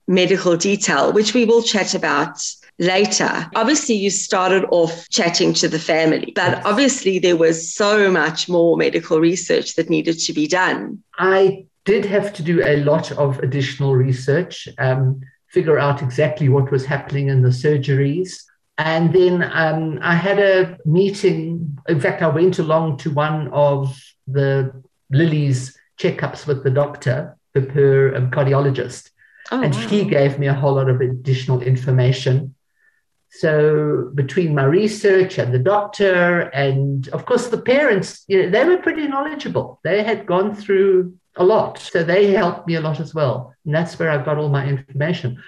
medical 0.07 0.55
detail 0.55 1.11
which 1.11 1.33
we 1.33 1.45
will 1.45 1.61
chat 1.61 1.93
about 1.93 2.41
later. 2.79 3.49
Obviously, 3.55 3.95
you 3.95 4.09
started 4.09 4.65
off 4.69 5.07
chatting 5.09 5.53
to 5.53 5.67
the 5.67 5.79
family, 5.79 6.31
but 6.35 6.65
obviously, 6.65 7.19
there 7.19 7.37
was 7.37 7.73
so 7.73 8.11
much 8.11 8.47
more 8.47 8.77
medical 8.77 9.19
research 9.19 9.75
that 9.75 9.89
needed 9.89 10.19
to 10.19 10.33
be 10.33 10.47
done. 10.47 11.03
I 11.17 11.65
did 11.85 12.05
have 12.05 12.33
to 12.33 12.43
do 12.43 12.63
a 12.63 12.77
lot 12.83 13.11
of 13.13 13.39
additional 13.39 13.95
research, 13.95 14.67
um, 14.77 15.21
figure 15.57 15.79
out 15.79 16.03
exactly 16.03 16.49
what 16.49 16.69
was 16.69 16.85
happening 16.85 17.29
in 17.29 17.41
the 17.41 17.55
surgeries. 17.63 18.43
And 18.77 19.11
then 19.11 19.35
um, 19.61 19.97
I 20.03 20.13
had 20.13 20.37
a 20.37 20.77
meeting. 20.85 21.79
In 21.89 21.99
fact, 21.99 22.21
I 22.21 22.27
went 22.27 22.59
along 22.59 22.97
to 22.97 23.09
one 23.09 23.47
of 23.47 23.99
the 24.27 24.51
Lily's 25.09 25.75
checkups 25.99 26.45
with 26.45 26.63
the 26.63 26.69
doctor, 26.69 27.35
her 27.55 28.15
um, 28.15 28.29
cardiologist. 28.29 29.09
Oh, 29.51 29.63
and 29.63 29.73
wow. 29.73 29.87
she 29.87 30.05
gave 30.05 30.37
me 30.37 30.45
a 30.45 30.53
whole 30.53 30.75
lot 30.75 30.91
of 30.91 31.01
additional 31.01 31.59
information. 31.63 32.53
So 33.31 34.11
between 34.13 34.53
my 34.53 34.65
research 34.81 35.39
and 35.39 35.51
the 35.51 35.65
doctor, 35.73 36.41
and 36.65 37.07
of 37.15 37.25
course 37.25 37.47
the 37.47 37.63
parents, 37.75 38.07
you 38.27 38.43
know, 38.43 38.49
they 38.51 38.63
were 38.63 38.77
pretty 38.77 39.07
knowledgeable. 39.07 39.79
They 39.83 40.03
had 40.03 40.27
gone 40.27 40.53
through 40.53 41.17
a 41.37 41.43
lot, 41.43 41.79
so 41.79 42.03
they 42.03 42.31
helped 42.31 42.67
me 42.67 42.75
a 42.75 42.81
lot 42.81 42.99
as 42.99 43.13
well. 43.13 43.53
And 43.65 43.73
that's 43.73 43.97
where 43.97 44.09
I 44.09 44.23
got 44.23 44.37
all 44.37 44.49
my 44.49 44.65
information. 44.67 45.41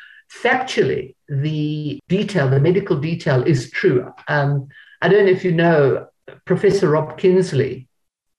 Factually, 0.43 1.15
the 1.27 1.99
detail, 2.07 2.49
the 2.49 2.59
medical 2.59 2.97
detail, 2.97 3.43
is 3.43 3.71
true. 3.71 4.13
Um, 4.27 4.69
I 5.01 5.09
don't 5.09 5.25
know 5.25 5.31
if 5.31 5.43
you 5.43 5.51
know 5.51 6.07
Professor 6.45 6.89
Rob 6.89 7.17
Kinsley. 7.17 7.87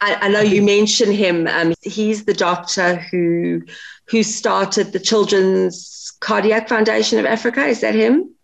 I, 0.00 0.14
I 0.22 0.28
know 0.28 0.40
you 0.40 0.62
mentioned 0.62 1.14
him. 1.14 1.46
Um, 1.46 1.74
he's 1.82 2.24
the 2.24 2.34
doctor 2.34 2.96
who 2.96 3.62
who 4.08 4.22
started 4.22 4.92
the 4.92 4.98
Children's 4.98 6.12
Cardiac 6.20 6.68
Foundation 6.68 7.18
of 7.18 7.26
Africa. 7.26 7.66
Is 7.66 7.80
that 7.82 7.94
him? 7.94 8.34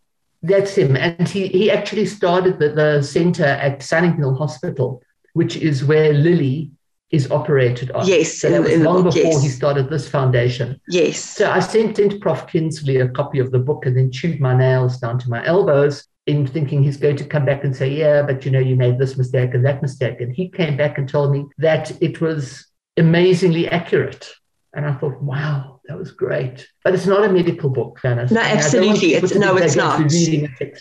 That's 0.43 0.75
him. 0.75 0.97
And 0.97 1.29
he, 1.29 1.49
he 1.49 1.71
actually 1.71 2.07
started 2.07 2.59
the, 2.59 2.69
the 2.71 3.03
center 3.03 3.45
at 3.45 3.81
Sunninghill 3.81 4.37
Hospital, 4.39 5.03
which 5.33 5.57
is 5.57 5.85
where 5.85 6.13
Lily 6.13 6.71
is 7.11 7.31
operated 7.31 7.91
on. 7.93 8.07
Yes. 8.07 8.39
So 8.39 8.51
that 8.51 8.63
was 8.63 8.79
long 8.79 9.05
book, 9.05 9.15
before 9.15 9.33
yes. 9.33 9.43
he 9.43 9.49
started 9.49 9.89
this 9.89 10.09
foundation. 10.09 10.81
Yes. 10.89 11.19
So 11.19 11.51
I 11.51 11.61
sent 11.61 11.99
in 11.99 12.21
Prof. 12.21 12.47
Kinsley 12.49 12.97
a 12.97 13.09
copy 13.09 13.39
of 13.39 13.53
the 13.53 13.59
book 13.59 13.87
and 13.87 13.97
then 13.97 14.11
chewed 14.11 14.41
my 14.41 14.57
nails 14.57 14.99
down 14.99 15.19
to 15.21 15.31
my 15.31 15.45
elbows 15.47 16.07
in 16.27 16.47
thinking 16.47 16.83
he's 16.83 16.97
going 16.97 17.17
to 17.17 17.25
come 17.25 17.45
back 17.45 17.63
and 17.63 17.75
say, 17.75 17.89
yeah, 17.89 18.23
but 18.23 18.45
you 18.45 18.51
know, 18.51 18.59
you 18.59 18.75
made 18.75 18.99
this 18.99 19.17
mistake 19.17 19.55
and 19.55 19.65
that 19.65 19.83
mistake. 19.83 20.21
And 20.21 20.35
he 20.35 20.49
came 20.49 20.77
back 20.77 20.99
and 20.99 21.09
told 21.09 21.31
me 21.31 21.47
that 21.59 21.91
it 22.03 22.21
was 22.21 22.67
amazingly 22.97 23.69
accurate. 23.69 24.29
And 24.75 24.85
I 24.85 24.95
thought, 24.95 25.23
wow, 25.23 25.76
that 25.89 25.99
was 25.99 26.11
great. 26.11 26.69
But 26.83 26.95
it's 26.95 27.07
not 27.07 27.25
a 27.25 27.33
medical 27.33 27.71
book, 27.71 28.01
Janice. 28.03 28.31
No, 28.31 28.41
absolutely. 28.41 29.15
It's 29.15 29.35
no, 29.35 29.57
it's 29.57 29.77
not. 29.77 30.11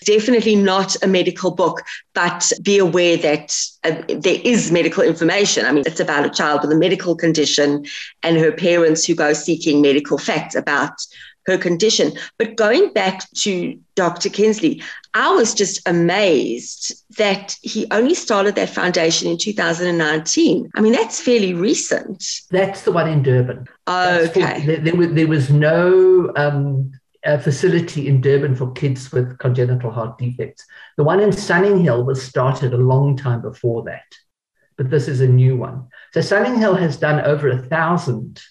Definitely 0.05 0.55
not 0.55 0.95
a 1.03 1.07
medical 1.07 1.51
book. 1.51 1.81
But 2.13 2.51
be 2.61 2.77
aware 2.79 3.17
that 3.17 3.55
uh, 3.83 4.01
there 4.07 4.39
is 4.43 4.71
medical 4.71 5.03
information. 5.03 5.65
I 5.65 5.71
mean, 5.71 5.83
it's 5.85 5.99
about 5.99 6.25
a 6.25 6.29
child 6.29 6.61
with 6.61 6.71
a 6.71 6.75
medical 6.75 7.15
condition 7.15 7.85
and 8.23 8.37
her 8.37 8.51
parents 8.51 9.05
who 9.05 9.15
go 9.15 9.33
seeking 9.33 9.81
medical 9.81 10.17
facts 10.17 10.55
about 10.55 10.93
her 11.45 11.57
condition. 11.57 12.13
But 12.37 12.55
going 12.55 12.91
back 12.93 13.29
to 13.37 13.79
Dr. 13.95 14.29
Kinsley, 14.29 14.81
I 15.13 15.33
was 15.33 15.53
just 15.53 15.87
amazed 15.87 17.03
that 17.17 17.55
he 17.61 17.87
only 17.91 18.15
started 18.15 18.55
that 18.55 18.69
foundation 18.69 19.29
in 19.29 19.37
2019. 19.37 20.71
I 20.75 20.81
mean, 20.81 20.93
that's 20.93 21.21
fairly 21.21 21.53
recent. 21.53 22.23
That's 22.51 22.81
the 22.81 22.91
one 22.91 23.09
in 23.09 23.23
Durban. 23.23 23.67
okay. 23.87 24.59
For, 24.59 24.65
there, 24.65 24.77
there, 24.77 24.95
was, 24.95 25.13
there 25.13 25.27
was 25.27 25.49
no 25.49 26.31
um, 26.35 26.91
facility 27.41 28.07
in 28.07 28.21
Durban 28.21 28.55
for 28.55 28.71
kids 28.73 29.11
with 29.11 29.37
congenital 29.39 29.91
heart 29.91 30.17
defects. 30.17 30.65
The 30.97 31.03
one 31.03 31.19
in 31.19 31.31
Sunninghill 31.31 32.05
was 32.05 32.23
started 32.23 32.73
a 32.73 32.77
long 32.77 33.17
time 33.17 33.41
before 33.41 33.83
that, 33.83 34.05
but 34.77 34.89
this 34.89 35.07
is 35.07 35.21
a 35.21 35.27
new 35.27 35.57
one. 35.57 35.87
So 36.13 36.21
Sunninghill 36.21 36.79
has 36.79 36.97
done 36.97 37.21
over 37.25 37.49
a 37.49 37.57
thousand 37.57 38.41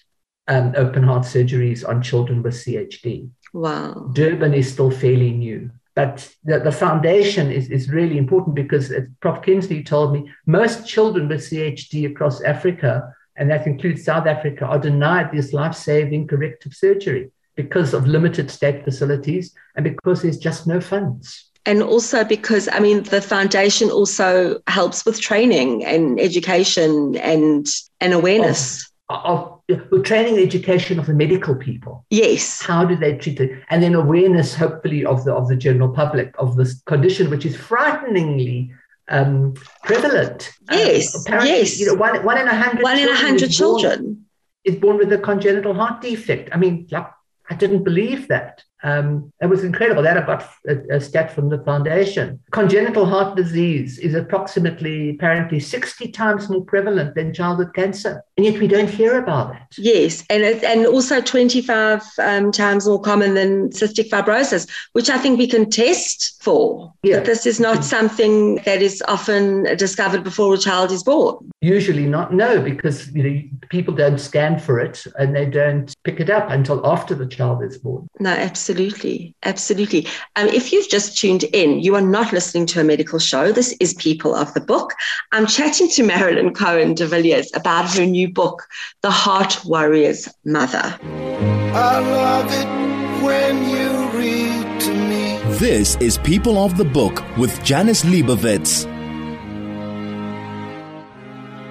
um, 0.47 0.73
open 0.75 1.03
heart 1.03 1.23
surgeries 1.23 1.87
on 1.87 2.01
children 2.01 2.43
with 2.43 2.53
CHD. 2.53 3.29
Wow. 3.53 4.09
Durban 4.13 4.53
is 4.53 4.71
still 4.71 4.91
fairly 4.91 5.31
new. 5.31 5.71
But 5.95 6.29
the, 6.43 6.59
the 6.59 6.71
foundation 6.71 7.51
is, 7.51 7.69
is 7.69 7.89
really 7.89 8.17
important 8.17 8.53
because, 8.53 8.91
as 8.91 9.07
Prof. 9.21 9.41
Kinsley 9.41 9.81
told 9.81 10.13
me, 10.13 10.29
most 10.45 10.85
children 10.85 11.29
with 11.29 11.39
CHD 11.39 12.11
across 12.11 12.41
Africa, 12.41 13.13
and 13.37 13.49
that 13.49 13.65
includes 13.65 14.03
South 14.03 14.27
Africa, 14.27 14.65
are 14.65 14.79
denied 14.79 15.31
this 15.31 15.53
life 15.53 15.73
saving 15.73 16.27
corrective 16.27 16.73
surgery 16.73 17.31
because 17.55 17.93
of 17.93 18.07
limited 18.07 18.51
state 18.51 18.83
facilities 18.83 19.53
and 19.75 19.85
because 19.85 20.21
there's 20.21 20.37
just 20.37 20.67
no 20.67 20.81
funds 20.81 21.49
and 21.65 21.81
also 21.81 22.23
because 22.23 22.69
I 22.71 22.79
mean 22.79 23.03
the 23.03 23.21
foundation 23.21 23.89
also 23.89 24.59
helps 24.67 25.05
with 25.05 25.19
training 25.19 25.83
and 25.85 26.19
education 26.19 27.15
and 27.17 27.67
and 27.99 28.13
awareness 28.13 28.91
of, 29.09 29.25
of 29.25 29.54
training 30.03 30.35
the 30.35 30.43
education 30.43 30.99
of 30.99 31.07
the 31.07 31.13
medical 31.13 31.55
people. 31.55 32.05
Yes. 32.09 32.61
How 32.61 32.85
do 32.85 32.95
they 32.95 33.17
treat 33.17 33.39
it? 33.39 33.51
And 33.69 33.81
then 33.81 33.95
awareness, 33.95 34.55
hopefully, 34.55 35.05
of 35.05 35.23
the 35.25 35.33
of 35.33 35.47
the 35.47 35.55
general 35.55 35.89
public 35.89 36.33
of 36.37 36.55
this 36.55 36.81
condition, 36.83 37.29
which 37.29 37.45
is 37.45 37.55
frighteningly 37.55 38.71
um, 39.09 39.55
prevalent. 39.83 40.51
Um, 40.69 40.77
yes. 40.77 41.15
Um, 41.15 41.21
apparently, 41.21 41.49
yes. 41.51 41.79
You 41.79 41.87
know, 41.87 41.95
one, 41.95 42.23
one 42.23 42.37
in 42.37 42.47
a 42.47 42.55
hundred. 42.55 42.83
One 42.83 42.99
in 42.99 43.09
a 43.09 43.15
hundred 43.15 43.51
children. 43.51 43.99
Born, 43.99 44.25
is 44.63 44.75
born 44.75 44.97
with 44.97 45.11
a 45.13 45.19
congenital 45.19 45.73
heart 45.73 46.01
defect. 46.01 46.49
I 46.51 46.57
mean, 46.57 46.87
like, 46.91 47.07
I 47.49 47.53
didn't 47.55 47.83
believe 47.83 48.27
that. 48.29 48.63
Um, 48.85 49.33
it 49.41 49.47
was 49.47 49.63
incredible. 49.63 50.03
That 50.03 50.15
I 50.15 50.25
got 50.25 50.47
a, 50.67 50.97
a, 50.97 51.01
stat 51.01 51.31
from 51.31 51.49
the 51.49 51.57
foundation. 51.63 52.39
Congenital 52.51 53.07
heart 53.07 53.35
disease 53.35 53.97
is 53.97 54.13
approximately, 54.13 55.09
apparently, 55.09 55.59
60 55.59 56.11
times 56.11 56.49
more 56.49 56.63
prevalent 56.63 57.15
than 57.15 57.33
childhood 57.33 57.73
cancer. 57.73 58.23
And 58.37 58.45
yet 58.45 58.59
we 58.59 58.67
don't 58.67 58.89
hear 58.89 59.17
about 59.17 59.55
it. 59.55 59.79
Yes. 59.79 60.23
And, 60.29 60.43
it, 60.43 60.63
and 60.63 60.85
also 60.85 61.19
25 61.19 62.03
um, 62.19 62.51
times 62.51 62.87
more 62.87 63.01
common 63.01 63.33
than 63.33 63.69
cystic 63.69 64.09
fibrosis, 64.09 64.69
which 64.91 65.09
I 65.09 65.17
think 65.17 65.39
we 65.39 65.47
can 65.47 65.67
test 65.67 66.43
for. 66.43 66.93
Yeah. 67.01 67.17
But 67.17 67.25
this 67.25 67.47
is 67.47 67.59
not 67.59 67.83
something 67.83 68.57
that 68.65 68.83
is 68.83 69.01
often 69.07 69.63
discovered 69.77 70.23
before 70.23 70.53
a 70.53 70.59
child 70.59 70.91
is 70.91 71.01
born. 71.01 71.37
Usually 71.61 72.05
not, 72.05 72.35
no, 72.35 72.61
because 72.61 73.11
you 73.15 73.23
know 73.23 73.41
people 73.69 73.95
don't 73.95 74.19
scan 74.19 74.59
for 74.59 74.79
it 74.79 75.03
and 75.17 75.35
they 75.35 75.47
don't 75.47 75.95
pick 76.03 76.19
it 76.19 76.29
up 76.29 76.51
until 76.51 76.85
after 76.85 77.15
the 77.15 77.25
child 77.25 77.63
is 77.63 77.79
born. 77.79 78.07
No, 78.19 78.29
absolutely. 78.29 78.74
Absolutely. 78.75 79.33
Absolutely. 79.43 80.07
Um, 80.35 80.47
if 80.49 80.73
you've 80.73 80.89
just 80.89 81.17
tuned 81.17 81.43
in, 81.45 81.79
you 81.79 81.95
are 81.95 82.01
not 82.01 82.33
listening 82.33 82.65
to 82.67 82.81
a 82.81 82.83
medical 82.83 83.19
show. 83.19 83.53
This 83.53 83.73
is 83.79 83.93
People 83.93 84.35
of 84.35 84.53
the 84.53 84.59
Book. 84.59 84.93
I'm 85.31 85.47
chatting 85.47 85.89
to 85.91 86.03
Marilyn 86.03 86.53
Cohen 86.53 86.93
de 86.93 87.07
Villiers 87.07 87.49
about 87.55 87.89
her 87.95 88.05
new 88.05 88.27
book, 88.27 88.67
The 89.01 89.11
Heart 89.11 89.61
Warrior's 89.63 90.27
Mother. 90.43 90.99
I 91.01 91.99
love 91.99 92.51
it 92.51 93.23
when 93.23 93.69
you 93.69 94.09
read 94.19 94.81
to 94.81 94.93
me. 94.93 95.39
This 95.57 95.95
is 96.01 96.17
People 96.17 96.57
of 96.57 96.75
the 96.75 96.85
Book 96.85 97.23
with 97.37 97.63
Janice 97.63 98.03
Liebowitz. 98.03 98.94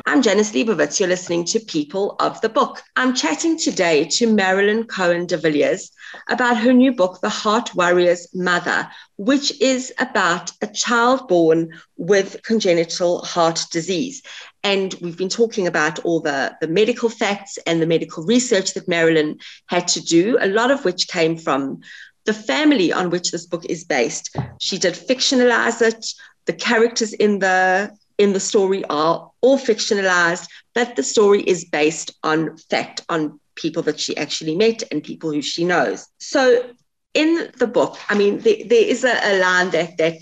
I'm 0.06 0.20
Janice 0.20 0.52
Liebowitz. 0.52 1.00
You're 1.00 1.08
listening 1.08 1.46
to 1.46 1.60
People 1.60 2.16
of 2.20 2.38
the 2.42 2.50
Book. 2.50 2.82
I'm 2.94 3.14
chatting 3.14 3.56
today 3.56 4.04
to 4.10 4.30
Marilyn 4.30 4.84
Cohen 4.84 5.24
de 5.24 5.38
Villiers 5.38 5.90
about 6.28 6.58
her 6.58 6.74
new 6.74 6.92
book, 6.92 7.22
The 7.22 7.30
Heart 7.30 7.74
Warrior's 7.74 8.28
Mother, 8.34 8.86
which 9.16 9.58
is 9.62 9.94
about 9.98 10.52
a 10.60 10.66
child 10.66 11.26
born 11.26 11.70
with 11.96 12.42
congenital 12.42 13.20
heart 13.20 13.64
disease. 13.70 14.22
And 14.62 14.94
we've 15.00 15.16
been 15.16 15.30
talking 15.30 15.66
about 15.66 16.00
all 16.00 16.20
the, 16.20 16.54
the 16.60 16.68
medical 16.68 17.08
facts 17.08 17.58
and 17.66 17.80
the 17.80 17.86
medical 17.86 18.24
research 18.24 18.74
that 18.74 18.86
Marilyn 18.86 19.38
had 19.68 19.88
to 19.88 20.02
do, 20.02 20.36
a 20.38 20.48
lot 20.48 20.70
of 20.70 20.84
which 20.84 21.08
came 21.08 21.38
from 21.38 21.80
the 22.26 22.34
family 22.34 22.92
on 22.92 23.08
which 23.08 23.30
this 23.30 23.46
book 23.46 23.64
is 23.64 23.84
based. 23.84 24.36
She 24.60 24.76
did 24.76 24.92
fictionalize 24.92 25.80
it. 25.80 26.06
The 26.44 26.52
characters 26.52 27.14
in 27.14 27.38
the 27.38 27.96
in 28.18 28.32
the 28.32 28.40
story 28.40 28.84
are 28.86 29.30
all 29.40 29.58
fictionalized, 29.58 30.48
but 30.74 30.96
the 30.96 31.02
story 31.02 31.42
is 31.42 31.64
based 31.64 32.12
on 32.22 32.56
fact, 32.70 33.02
on 33.08 33.40
people 33.54 33.82
that 33.82 34.00
she 34.00 34.16
actually 34.16 34.56
met 34.56 34.82
and 34.90 35.02
people 35.02 35.32
who 35.32 35.42
she 35.42 35.64
knows. 35.64 36.06
So 36.18 36.70
in 37.14 37.50
the 37.58 37.66
book, 37.66 37.96
I 38.08 38.14
mean, 38.16 38.38
there, 38.38 38.56
there 38.66 38.84
is 38.84 39.04
a, 39.04 39.14
a 39.22 39.40
line 39.40 39.70
that 39.70 39.96
that 39.98 40.14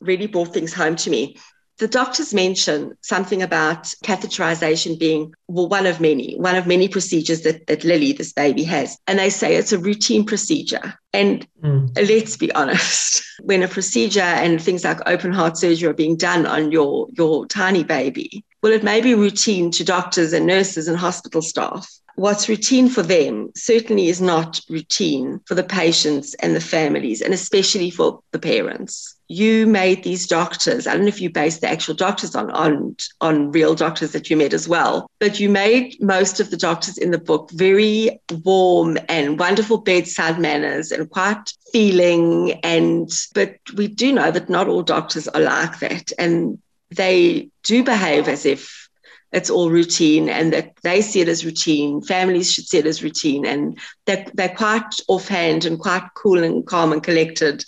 really 0.00 0.26
brought 0.26 0.54
things 0.54 0.72
home 0.72 0.96
to 0.96 1.10
me. 1.10 1.36
The 1.78 1.88
doctors 1.88 2.34
mention 2.34 2.96
something 3.02 3.40
about 3.40 3.84
catheterization 4.04 4.98
being 4.98 5.32
well, 5.46 5.68
one 5.68 5.86
of 5.86 6.00
many, 6.00 6.36
one 6.36 6.56
of 6.56 6.66
many 6.66 6.88
procedures 6.88 7.42
that, 7.42 7.66
that 7.68 7.84
Lily, 7.84 8.12
this 8.12 8.32
baby, 8.32 8.64
has. 8.64 8.98
And 9.06 9.18
they 9.18 9.30
say 9.30 9.54
it's 9.54 9.72
a 9.72 9.78
routine 9.78 10.26
procedure. 10.26 10.94
And 11.12 11.46
mm. 11.62 11.96
let's 11.96 12.36
be 12.36 12.52
honest, 12.52 13.22
when 13.42 13.62
a 13.62 13.68
procedure 13.68 14.20
and 14.20 14.60
things 14.60 14.82
like 14.82 14.98
open 15.06 15.32
heart 15.32 15.56
surgery 15.56 15.88
are 15.88 15.94
being 15.94 16.16
done 16.16 16.46
on 16.46 16.72
your, 16.72 17.06
your 17.12 17.46
tiny 17.46 17.84
baby, 17.84 18.44
well, 18.60 18.72
it 18.72 18.82
may 18.82 19.00
be 19.00 19.14
routine 19.14 19.70
to 19.72 19.84
doctors 19.84 20.32
and 20.32 20.46
nurses 20.46 20.88
and 20.88 20.98
hospital 20.98 21.42
staff 21.42 21.88
what's 22.18 22.48
routine 22.48 22.88
for 22.88 23.02
them 23.02 23.48
certainly 23.54 24.08
is 24.08 24.20
not 24.20 24.60
routine 24.68 25.40
for 25.46 25.54
the 25.54 25.62
patients 25.62 26.34
and 26.34 26.54
the 26.54 26.60
families, 26.60 27.22
and 27.22 27.32
especially 27.32 27.90
for 27.90 28.20
the 28.32 28.40
parents. 28.40 29.14
You 29.30 29.66
made 29.66 30.02
these 30.02 30.26
doctors, 30.26 30.86
I 30.86 30.94
don't 30.94 31.02
know 31.02 31.08
if 31.08 31.20
you 31.20 31.28
based 31.28 31.60
the 31.60 31.68
actual 31.68 31.94
doctors 31.94 32.34
on, 32.34 32.50
on, 32.50 32.96
on 33.20 33.52
real 33.52 33.74
doctors 33.74 34.12
that 34.12 34.30
you 34.30 34.36
met 34.38 34.54
as 34.54 34.66
well, 34.66 35.10
but 35.18 35.38
you 35.38 35.50
made 35.50 36.00
most 36.00 36.40
of 36.40 36.50
the 36.50 36.56
doctors 36.56 36.96
in 36.96 37.10
the 37.10 37.18
book 37.18 37.50
very 37.52 38.18
warm 38.44 38.96
and 39.08 39.38
wonderful 39.38 39.78
bedside 39.78 40.38
manners 40.38 40.90
and 40.90 41.10
quite 41.10 41.52
feeling. 41.72 42.52
And, 42.62 43.10
but 43.34 43.56
we 43.76 43.88
do 43.88 44.12
know 44.14 44.30
that 44.30 44.48
not 44.48 44.66
all 44.66 44.82
doctors 44.82 45.28
are 45.28 45.42
like 45.42 45.78
that. 45.80 46.10
And 46.18 46.58
they 46.90 47.50
do 47.64 47.84
behave 47.84 48.28
as 48.28 48.46
if 48.46 48.88
it's 49.30 49.50
all 49.50 49.70
routine 49.70 50.30
and 50.30 50.54
that 50.54 50.72
they 50.82 51.02
see 51.02 51.20
it 51.20 51.28
as 51.28 51.44
routine. 51.44 52.00
Families 52.00 52.50
should 52.50 52.66
see 52.66 52.78
it 52.78 52.86
as 52.86 53.02
routine. 53.02 53.44
And 53.44 53.78
they're, 54.06 54.24
they're 54.32 54.48
quite 54.48 54.94
offhand 55.06 55.66
and 55.66 55.78
quite 55.78 56.08
cool 56.14 56.42
and 56.42 56.66
calm 56.66 56.92
and 56.92 57.02
collected. 57.02 57.62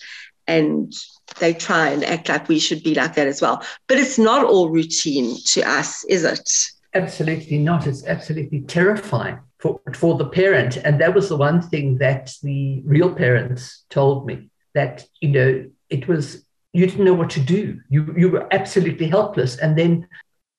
And 0.46 0.92
they 1.38 1.54
try 1.54 1.88
and 1.90 2.04
act 2.04 2.28
like 2.28 2.48
we 2.48 2.58
should 2.58 2.82
be 2.82 2.94
like 2.94 3.14
that 3.14 3.26
as 3.26 3.40
well. 3.40 3.64
But 3.86 3.98
it's 3.98 4.18
not 4.18 4.44
all 4.44 4.68
routine 4.70 5.36
to 5.46 5.62
us, 5.62 6.04
is 6.04 6.24
it? 6.24 6.50
Absolutely 6.94 7.58
not. 7.58 7.86
It's 7.86 8.04
absolutely 8.06 8.62
terrifying 8.62 9.38
for, 9.58 9.80
for 9.94 10.16
the 10.16 10.26
parent. 10.26 10.76
And 10.76 11.00
that 11.00 11.14
was 11.14 11.28
the 11.28 11.36
one 11.36 11.62
thing 11.62 11.98
that 11.98 12.32
the 12.42 12.82
real 12.84 13.14
parents 13.14 13.84
told 13.90 14.26
me 14.26 14.50
that, 14.74 15.04
you 15.20 15.28
know, 15.28 15.70
it 15.88 16.08
was, 16.08 16.44
you 16.72 16.86
didn't 16.86 17.04
know 17.04 17.14
what 17.14 17.30
to 17.30 17.40
do. 17.40 17.80
You, 17.88 18.14
you 18.16 18.28
were 18.28 18.52
absolutely 18.52 19.08
helpless. 19.08 19.56
And 19.56 19.78
then 19.78 20.08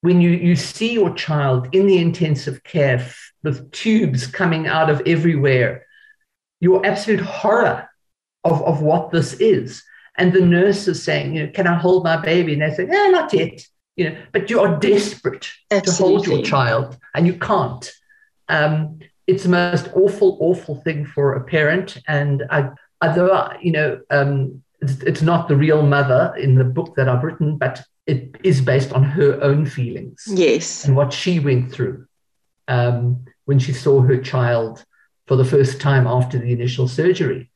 when 0.01 0.21
you, 0.21 0.31
you 0.31 0.55
see 0.55 0.93
your 0.93 1.13
child 1.13 1.69
in 1.73 1.85
the 1.85 1.97
intensive 1.97 2.63
care 2.63 3.05
with 3.43 3.71
tubes 3.71 4.27
coming 4.27 4.67
out 4.67 4.89
of 4.89 5.01
everywhere, 5.05 5.85
your 6.59 6.85
absolute 6.85 7.21
horror 7.21 7.89
of, 8.43 8.61
of 8.63 8.81
what 8.81 9.11
this 9.11 9.33
is. 9.33 9.83
And 10.17 10.33
the 10.33 10.41
nurse 10.41 10.87
is 10.87 11.01
saying, 11.01 11.35
you 11.35 11.45
know, 11.45 11.51
can 11.51 11.67
I 11.67 11.77
hold 11.77 12.03
my 12.03 12.17
baby? 12.17 12.53
And 12.53 12.61
they 12.61 12.73
say, 12.73 12.83
eh, 12.83 13.09
not 13.09 13.33
yet. 13.33 13.65
You 13.95 14.09
know, 14.09 14.17
but 14.31 14.49
you 14.49 14.59
are 14.59 14.79
desperate 14.79 15.49
Absolutely. 15.69 15.93
to 15.93 16.03
hold 16.03 16.27
your 16.27 16.45
child 16.45 16.97
and 17.13 17.27
you 17.27 17.37
can't. 17.37 17.91
Um, 18.47 18.99
it's 19.27 19.43
the 19.43 19.49
most 19.49 19.89
awful, 19.93 20.37
awful 20.39 20.75
thing 20.75 21.05
for 21.05 21.33
a 21.33 21.43
parent. 21.43 21.97
And 22.07 22.43
I, 22.49 22.69
although, 23.01 23.51
you 23.61 23.71
know, 23.71 24.01
um, 24.09 24.63
it's, 24.81 25.01
it's 25.03 25.21
not 25.21 25.47
the 25.47 25.55
real 25.55 25.83
mother 25.83 26.33
in 26.37 26.55
the 26.55 26.63
book 26.63 26.95
that 26.95 27.07
I've 27.07 27.23
written, 27.23 27.57
but 27.57 27.81
it 28.07 28.35
is 28.43 28.61
based 28.61 28.91
on 28.93 29.03
her 29.03 29.41
own 29.41 29.65
feelings. 29.65 30.23
Yes. 30.27 30.85
And 30.85 30.95
what 30.95 31.13
she 31.13 31.39
went 31.39 31.71
through 31.71 32.07
um, 32.67 33.25
when 33.45 33.59
she 33.59 33.73
saw 33.73 34.01
her 34.01 34.17
child 34.17 34.83
for 35.27 35.35
the 35.35 35.45
first 35.45 35.79
time 35.79 36.07
after 36.07 36.37
the 36.37 36.51
initial 36.51 36.87
surgery 36.87 37.51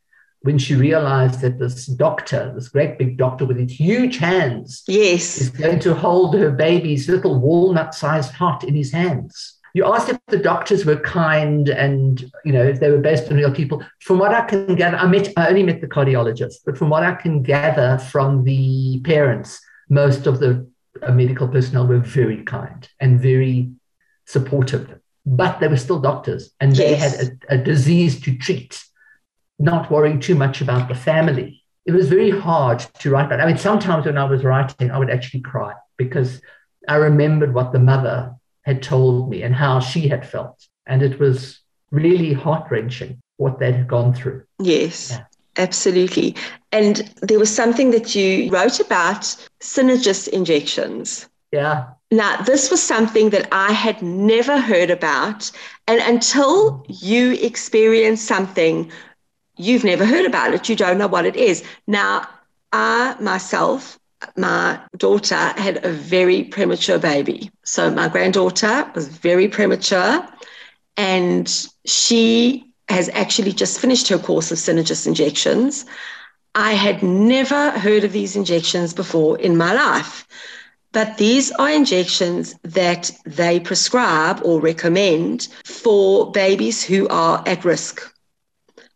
when 0.46 0.60
she 0.60 0.76
realized 0.76 1.42
that 1.42 1.58
this 1.58 1.88
doctor, 1.88 2.54
this 2.54 2.68
great 2.68 3.00
big 3.00 3.18
doctor 3.18 3.46
with 3.46 3.58
his 3.58 3.72
huge 3.72 4.18
hands, 4.18 4.84
yes, 4.88 5.42
is 5.42 5.50
going 5.50 5.80
to 5.80 5.96
hold 5.96 6.36
her 6.36 6.52
baby's 6.52 7.10
little 7.10 7.40
walnut-sized 7.40 8.32
heart 8.32 8.64
in 8.64 8.76
his 8.76 8.92
hands. 8.92 9.58
You 9.74 9.86
asked 9.86 10.08
if 10.08 10.20
the 10.28 10.38
doctors 10.38 10.86
were 10.86 10.98
kind 10.98 11.68
and 11.68 12.32
you 12.46 12.54
know 12.54 12.64
if 12.64 12.80
they 12.80 12.92
were 12.92 13.00
based 13.00 13.30
on 13.30 13.38
real 13.38 13.52
people. 13.52 13.84
From 14.02 14.20
what 14.20 14.36
I 14.36 14.42
can 14.42 14.76
gather, 14.76 14.98
I 14.98 15.08
met 15.08 15.34
I 15.36 15.48
only 15.48 15.64
met 15.64 15.82
the 15.82 15.88
cardiologist, 15.88 16.58
but 16.64 16.78
from 16.78 16.90
what 16.90 17.02
I 17.02 17.16
can 17.16 17.42
gather 17.42 17.98
from 17.98 18.44
the 18.44 19.02
parents, 19.04 19.60
most 19.90 20.28
of 20.28 20.40
the 20.40 20.70
uh, 21.02 21.12
medical 21.12 21.48
personnel 21.48 21.88
were 21.88 22.00
very 22.00 22.44
kind 22.44 22.88
and 23.00 23.20
very 23.20 23.72
supportive. 24.26 25.00
But 25.26 25.60
they 25.60 25.68
were 25.68 25.78
still 25.86 26.00
doctors, 26.00 26.52
and 26.60 26.78
yes. 26.78 26.78
they 26.78 26.96
had 26.96 27.40
a, 27.50 27.56
a 27.56 27.58
disease 27.58 28.22
to 28.22 28.38
treat 28.38 28.86
not 29.60 29.90
worrying 29.92 30.20
too 30.20 30.36
much 30.36 30.62
about 30.62 30.88
the 30.88 30.96
family. 30.96 31.64
It 31.86 31.92
was 31.92 32.10
very 32.10 32.32
hard 32.32 32.80
to 32.80 33.10
write 33.10 33.28
about. 33.28 33.42
I 33.42 33.46
mean, 33.46 33.58
sometimes 33.58 34.06
when 34.06 34.18
I 34.18 34.26
was 34.26 34.44
writing, 34.44 34.92
I 34.92 34.98
would 34.98 35.10
actually 35.10 35.42
cry 35.42 35.74
because 35.98 36.42
I 36.88 36.96
remembered 36.96 37.54
what 37.54 37.72
the 37.72 37.80
mother 37.80 38.36
had 38.64 38.82
told 38.82 39.30
me 39.30 39.44
and 39.44 39.54
how 39.54 39.80
she 39.80 40.08
had 40.08 40.28
felt. 40.28 40.68
And 40.88 41.04
it 41.04 41.20
was 41.20 41.60
really 41.92 42.34
heart 42.34 42.70
wrenching 42.72 43.22
what 43.38 43.60
they 43.60 43.72
had 43.72 43.88
gone 43.88 44.14
through. 44.14 44.44
Yes. 44.60 45.12
Yeah. 45.12 45.26
Absolutely. 45.58 46.36
And 46.72 47.10
there 47.22 47.40
was 47.40 47.54
something 47.54 47.92
that 47.92 48.14
you 48.14 48.50
wrote 48.50 48.80
about 48.80 49.36
Synagis 49.62 50.28
injections. 50.28 51.30
Yeah. 51.52 51.86
Now, 52.12 52.42
this 52.42 52.70
was 52.70 52.84
something 52.84 53.30
that 53.30 53.48
I 53.52 53.72
had 53.72 54.02
never 54.02 54.60
heard 54.60 54.90
about. 54.90 55.50
And 55.88 56.02
until 56.02 56.86
you 56.90 57.34
experienced 57.34 58.26
something 58.26 58.92
you've 59.58 59.84
never 59.84 60.06
heard 60.06 60.26
about 60.26 60.54
it. 60.54 60.70
You 60.70 60.76
don't 60.76 60.98
know 60.98 61.08
what 61.08 61.26
it 61.26 61.36
is. 61.36 61.64
Now, 61.88 62.28
I 62.72 63.16
myself, 63.20 64.00
my 64.36 64.80
daughter 64.98 65.36
had 65.36 65.84
a 65.86 65.90
very 65.92 66.44
premature 66.44 67.00
baby. 67.00 67.52
So 67.64 67.92
my 67.92 68.08
granddaughter 68.08 68.90
was 68.96 69.08
very 69.08 69.48
premature 69.48 70.28
and 70.98 71.68
she 71.86 72.72
has 72.90 73.10
actually 73.10 73.52
just 73.52 73.80
finished 73.80 74.08
her 74.10 74.18
course 74.18 74.52
of 74.52 74.60
Synagis 74.60 75.08
injections. 75.08 75.86
I 76.54 76.74
had 76.74 77.04
never 77.04 77.72
heard 77.72 78.04
of 78.04 78.14
these 78.14 78.36
injections 78.36 78.94
before 78.94 79.38
in 79.40 79.58
my 79.58 79.74
life. 79.74 80.28
But 80.92 81.18
these 81.18 81.52
are 81.52 81.70
injections 81.70 82.56
that 82.64 83.12
they 83.26 83.60
prescribe 83.60 84.40
or 84.46 84.62
recommend 84.62 85.50
for 85.66 86.32
babies 86.32 86.84
who 86.84 87.08
are 87.10 87.44
at 87.46 87.66
risk 87.66 88.15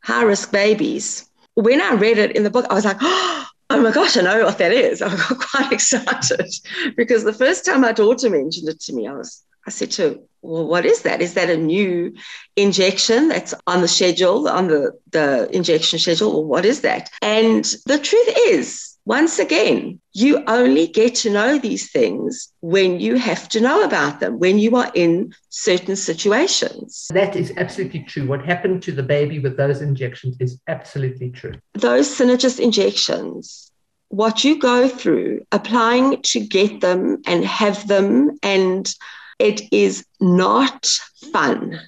high 0.10 0.24
risk 0.24 0.52
babies. 0.52 1.30
When 1.54 1.82
I 1.82 1.94
read 1.94 2.18
it 2.18 2.36
in 2.36 2.44
the 2.44 2.50
book, 2.50 2.66
I 2.70 2.74
was 2.74 2.86
like, 2.86 2.98
oh 3.02 3.48
my 3.70 3.92
gosh, 3.92 4.18
I 4.18 4.22
know 4.22 4.44
what 4.44 4.58
that 4.58 4.72
is. 4.72 5.02
I 5.04 5.16
got 5.16 5.40
quite 5.40 5.72
excited 5.78 6.52
because 6.98 7.24
the 7.24 7.34
first 7.34 7.66
time 7.66 7.82
my 7.82 7.92
daughter 7.92 8.30
mentioned 8.30 8.70
it 8.70 8.80
to 8.82 8.94
me, 8.94 9.08
I 9.08 9.14
was, 9.14 9.44
I 9.68 9.70
said 9.70 9.92
to 9.92 10.02
her, 10.02 10.16
well, 10.42 10.66
what 10.66 10.86
is 10.86 11.04
that? 11.04 11.22
Is 11.22 11.36
that 11.36 11.50
a 11.50 11.58
new 11.58 12.16
injection 12.56 13.28
that's 13.28 13.54
on 13.68 13.82
the 13.82 13.88
schedule, 13.88 14.48
on 14.48 14.68
the, 14.68 14.98
the 15.12 15.48
injection 15.56 16.00
schedule? 16.00 16.46
What 16.46 16.66
is 16.66 16.82
that? 16.82 17.12
And 17.22 17.64
the 17.86 18.00
truth 18.00 18.30
is, 18.48 18.89
once 19.10 19.40
again, 19.40 20.00
you 20.14 20.44
only 20.46 20.86
get 20.86 21.16
to 21.16 21.32
know 21.32 21.58
these 21.58 21.92
things 21.92 22.54
when 22.62 23.00
you 23.00 23.16
have 23.16 23.50
to 23.50 23.60
know 23.60 23.82
about 23.84 24.20
them, 24.20 24.38
when 24.38 24.60
you 24.60 24.76
are 24.76 24.92
in 24.94 25.34
certain 25.50 25.96
situations. 25.96 27.08
That 27.12 27.36
is 27.36 27.52
absolutely 27.58 28.04
true. 28.04 28.28
What 28.28 28.46
happened 28.46 28.84
to 28.84 28.92
the 28.92 29.02
baby 29.02 29.40
with 29.40 29.58
those 29.58 29.82
injections 29.82 30.38
is 30.40 30.60
absolutely 30.68 31.32
true. 31.32 31.56
Those 31.74 32.08
Synagis 32.16 32.60
injections, 32.60 33.72
what 34.10 34.44
you 34.44 34.60
go 34.60 34.88
through 34.88 35.44
applying 35.52 36.22
to 36.22 36.40
get 36.40 36.82
them 36.82 37.24
and 37.26 37.44
have 37.44 37.88
them, 37.88 38.38
and 38.44 38.88
it 39.40 39.74
is 39.74 40.06
not 40.20 40.86
fun. 41.34 41.80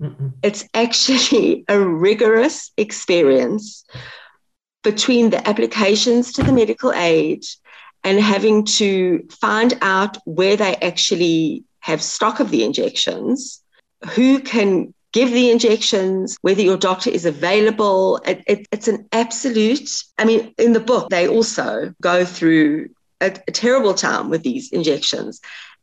Mm-mm. 0.00 0.32
It's 0.42 0.64
actually 0.72 1.66
a 1.68 1.78
rigorous 1.78 2.70
experience 2.78 3.84
between 4.86 5.30
the 5.30 5.48
applications 5.48 6.32
to 6.32 6.44
the 6.44 6.52
medical 6.52 6.92
aid 6.92 7.44
and 8.04 8.20
having 8.20 8.64
to 8.64 9.26
find 9.40 9.76
out 9.82 10.16
where 10.26 10.56
they 10.56 10.76
actually 10.76 11.64
have 11.80 12.00
stock 12.00 12.38
of 12.38 12.52
the 12.52 12.62
injections, 12.62 13.60
who 14.14 14.38
can 14.38 14.94
give 15.10 15.32
the 15.32 15.50
injections, 15.50 16.38
whether 16.42 16.62
your 16.62 16.76
doctor 16.76 17.10
is 17.10 17.24
available. 17.24 18.18
It, 18.24 18.44
it, 18.46 18.68
it's 18.70 18.86
an 18.86 19.08
absolute, 19.10 19.90
I 20.18 20.24
mean, 20.24 20.54
in 20.56 20.72
the 20.72 20.78
book, 20.78 21.10
they 21.10 21.26
also 21.26 21.92
go 22.00 22.24
through 22.24 22.90
a, 23.20 23.36
a 23.48 23.50
terrible 23.50 23.94
time 23.94 24.30
with 24.30 24.44
these 24.44 24.70
injections. 24.70 25.40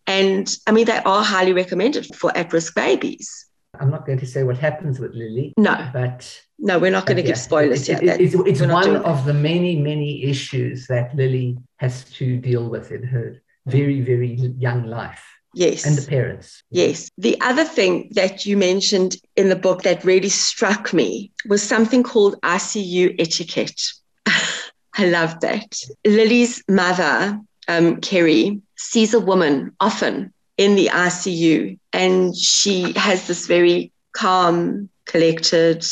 And 0.08 0.50
I 0.66 0.72
mean, 0.72 0.86
they 0.86 1.00
are 1.00 1.24
highly 1.26 1.52
recommended 1.52 2.16
for 2.16 2.32
at 2.38 2.54
risk 2.54 2.74
babies. 2.74 3.48
I'm 3.80 3.90
not 3.90 4.06
going 4.06 4.20
to 4.20 4.26
say 4.26 4.44
what 4.44 4.58
happens 4.58 5.00
with 5.00 5.14
Lily. 5.14 5.54
No. 5.58 5.90
But 5.92 6.42
no, 6.60 6.78
we're 6.80 6.92
not 6.92 7.06
going 7.06 7.18
to 7.18 7.24
give 7.24 7.38
spoilers 7.38 7.90
it, 7.90 8.04
yet. 8.04 8.20
It, 8.20 8.34
it's, 8.34 8.36
it's 8.36 8.62
one 8.62 8.98
of 8.98 9.26
the 9.26 9.34
many, 9.34 9.76
many 9.76 10.24
issues 10.24 10.88
that 10.88 11.16
Lily 11.16 11.58
has 11.78 12.04
to 12.06 12.38
deal 12.38 12.70
with 12.70 12.92
in 12.92 13.04
her 13.04 13.42
very, 13.66 14.02
very 14.02 14.34
young 14.58 14.86
life. 14.86 15.24
Yes. 15.56 15.86
And 15.86 15.96
the 15.96 16.08
parents. 16.08 16.64
Yes. 16.72 17.10
The 17.18 17.40
other 17.42 17.64
thing 17.64 18.10
that 18.14 18.46
you 18.46 18.58
mentioned 18.58 19.16
in 19.36 19.50
the 19.50 19.56
book 19.56 19.84
that 19.84 20.04
really 20.04 20.30
struck 20.30 20.94
me 20.94 21.32
was 21.48 21.62
something 21.62 22.04
called 22.04 22.40
ICU 22.42 23.16
etiquette. 23.20 23.82
I 24.26 25.06
love 25.06 25.40
that. 25.42 25.80
Lily's 26.06 26.64
mother, 26.68 27.40
um, 27.68 28.02
Kerry, 28.02 28.62
sees 28.76 29.14
a 29.14 29.20
woman 29.20 29.76
often 29.80 30.33
in 30.58 30.76
the 30.76 30.88
ICU 30.88 31.78
and 31.92 32.36
she 32.36 32.94
has 32.94 33.28
this 33.28 33.48
very 33.48 33.92
calm, 34.14 34.90
collected, 35.06 35.86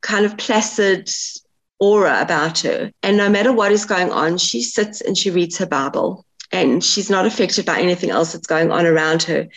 kind 0.00 0.24
of 0.24 0.36
placid 0.38 1.10
aura 1.78 2.20
about 2.20 2.60
her. 2.60 2.90
And 3.02 3.16
no 3.16 3.28
matter 3.28 3.52
what 3.52 3.72
is 3.72 3.84
going 3.84 4.10
on, 4.10 4.38
she 4.38 4.62
sits 4.62 5.00
and 5.00 5.16
she 5.16 5.30
reads 5.30 5.58
her 5.58 5.66
Bible 5.66 6.24
and 6.52 6.82
she's 6.82 7.10
not 7.10 7.26
affected 7.26 7.66
by 7.66 7.80
anything 7.80 8.10
else 8.10 8.32
that's 8.32 8.46
going 8.46 8.70
on 8.70 8.86
around 8.86 9.22
her. 9.24 9.48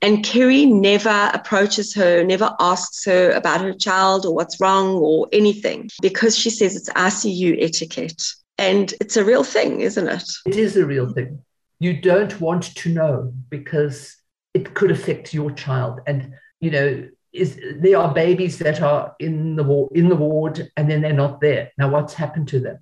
And 0.00 0.24
Kerry 0.24 0.64
never 0.64 1.30
approaches 1.34 1.92
her, 1.94 2.22
never 2.22 2.54
asks 2.60 3.04
her 3.04 3.32
about 3.32 3.60
her 3.60 3.72
child 3.72 4.26
or 4.26 4.34
what's 4.34 4.60
wrong 4.60 4.94
or 4.96 5.28
anything 5.32 5.90
because 6.00 6.38
she 6.38 6.50
says 6.50 6.76
it's 6.76 6.88
ICU 6.90 7.62
etiquette. 7.62 8.22
And 8.58 8.92
it's 9.00 9.16
a 9.16 9.24
real 9.24 9.44
thing, 9.44 9.80
isn't 9.80 10.08
it? 10.08 10.30
It 10.46 10.56
is 10.56 10.76
a 10.76 10.86
real 10.86 11.12
thing. 11.12 11.42
You 11.80 12.00
don't 12.00 12.40
want 12.40 12.74
to 12.76 12.88
know 12.88 13.32
because 13.48 14.16
it 14.54 14.74
could 14.74 14.90
affect 14.90 15.32
your 15.32 15.50
child. 15.52 16.00
And, 16.06 16.34
you 16.60 16.70
know, 16.70 17.08
is 17.32 17.60
there 17.76 17.98
are 17.98 18.12
babies 18.12 18.58
that 18.58 18.80
are 18.80 19.14
in 19.20 19.54
the 19.56 19.62
ward, 19.62 19.92
in 19.94 20.08
the 20.08 20.16
ward 20.16 20.70
and 20.76 20.90
then 20.90 21.02
they're 21.02 21.12
not 21.12 21.40
there. 21.40 21.70
Now, 21.78 21.90
what's 21.90 22.14
happened 22.14 22.48
to 22.48 22.60
them? 22.60 22.78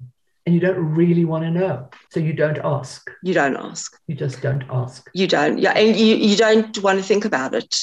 and 0.46 0.54
you 0.54 0.61
don't 0.61 0.94
really 0.94 1.24
want 1.24 1.44
to 1.44 1.50
know. 1.50 1.88
So 2.11 2.20
you 2.20 2.32
don't 2.32 2.59
ask. 2.62 3.11
You 3.22 3.35
don't 3.35 3.56
ask. 3.56 4.00
You 4.06 4.14
just 4.14 4.40
don't 4.40 4.64
ask. 4.70 5.11
You 5.12 5.26
don't. 5.26 5.59
Yeah, 5.59 5.72
and 5.72 5.96
you, 5.96 6.14
you 6.14 6.37
don't 6.37 6.78
want 6.78 6.98
to 6.98 7.04
think 7.04 7.24
about 7.24 7.52
it. 7.52 7.76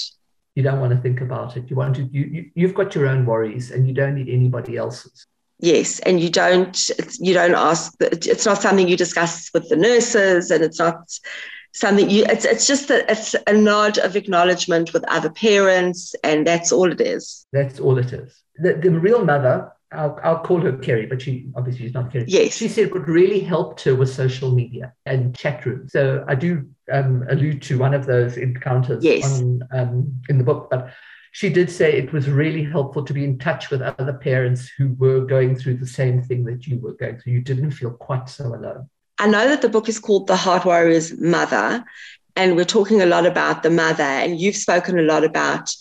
You 0.55 0.63
don't 0.63 0.79
want 0.79 0.93
to 0.93 1.01
think 1.01 1.19
about 1.19 1.57
it. 1.57 1.69
You 1.69 1.75
want 1.75 1.97
to. 1.97 2.03
You, 2.03 2.23
you 2.23 2.51
you've 2.55 2.73
got 2.73 2.95
your 2.95 3.07
own 3.07 3.25
worries, 3.25 3.71
and 3.71 3.87
you 3.87 3.93
don't 3.93 4.15
need 4.15 4.29
anybody 4.29 4.77
else's. 4.77 5.27
Yes, 5.63 5.99
and 5.99 6.19
you 6.19 6.29
don't. 6.29 6.77
You 7.19 7.33
don't 7.33 7.55
ask. 7.55 7.93
It's 8.01 8.45
not 8.45 8.61
something 8.61 8.89
you 8.89 8.97
discuss 8.97 9.49
with 9.53 9.69
the 9.69 9.77
nurses, 9.77 10.51
and 10.51 10.61
it's 10.61 10.77
not 10.77 11.09
something 11.73 12.09
you. 12.09 12.25
It's 12.27 12.43
it's 12.43 12.67
just 12.67 12.89
a, 12.89 13.09
it's 13.09 13.33
a 13.47 13.53
nod 13.53 13.97
of 13.97 14.17
acknowledgement 14.17 14.91
with 14.91 15.05
other 15.07 15.29
parents, 15.29 16.15
and 16.21 16.45
that's 16.45 16.73
all 16.73 16.91
it 16.91 16.99
is. 16.99 17.45
That's 17.53 17.79
all 17.79 17.97
it 17.97 18.11
is. 18.11 18.43
The, 18.57 18.73
the 18.73 18.91
real 18.91 19.23
mother 19.23 19.71
I'll, 19.93 20.19
I'll 20.21 20.39
call 20.39 20.59
her 20.61 20.73
Kerry, 20.73 21.05
but 21.05 21.21
she 21.21 21.47
obviously 21.55 21.85
is 21.85 21.93
not 21.93 22.11
Kerry. 22.11 22.25
Yes. 22.27 22.57
She 22.57 22.67
said 22.67 22.91
what 22.93 23.07
really 23.07 23.39
helped 23.39 23.83
her 23.83 23.95
was 23.95 24.13
social 24.13 24.51
media 24.51 24.93
and 25.05 25.33
chat 25.33 25.65
rooms. 25.65 25.93
So 25.93 26.25
I 26.27 26.35
do 26.35 26.67
um, 26.91 27.25
allude 27.29 27.61
to 27.63 27.77
one 27.77 27.93
of 27.93 28.05
those 28.05 28.35
encounters 28.35 29.03
yes. 29.03 29.39
on, 29.39 29.61
um, 29.71 30.21
in 30.29 30.39
the 30.39 30.43
book, 30.43 30.67
but 30.69 30.91
she 31.33 31.49
did 31.49 31.69
say 31.69 31.93
it 31.93 32.13
was 32.13 32.29
really 32.29 32.63
helpful 32.63 33.03
to 33.03 33.11
be 33.11 33.23
in 33.23 33.39
touch 33.39 33.71
with 33.71 33.81
other 33.81 34.13
parents 34.13 34.69
who 34.77 34.93
were 34.99 35.25
going 35.25 35.55
through 35.55 35.77
the 35.77 35.87
same 35.87 36.21
thing 36.21 36.43
that 36.45 36.67
you 36.67 36.79
were 36.79 36.93
going 36.93 37.17
through. 37.17 37.33
You 37.33 37.41
didn't 37.41 37.71
feel 37.71 37.89
quite 37.89 38.29
so 38.29 38.45
alone. 38.45 38.87
I 39.17 39.27
know 39.27 39.47
that 39.49 39.63
the 39.63 39.69
book 39.69 39.89
is 39.89 39.97
called 39.97 40.27
The 40.27 40.35
Heart 40.35 40.65
Warrior's 40.65 41.19
Mother, 41.19 41.83
and 42.35 42.55
we're 42.55 42.65
talking 42.65 43.01
a 43.01 43.07
lot 43.07 43.25
about 43.25 43.63
the 43.63 43.71
mother, 43.71 44.03
and 44.03 44.39
you've 44.39 44.55
spoken 44.55 44.99
a 44.99 45.01
lot 45.01 45.23
about 45.23 45.73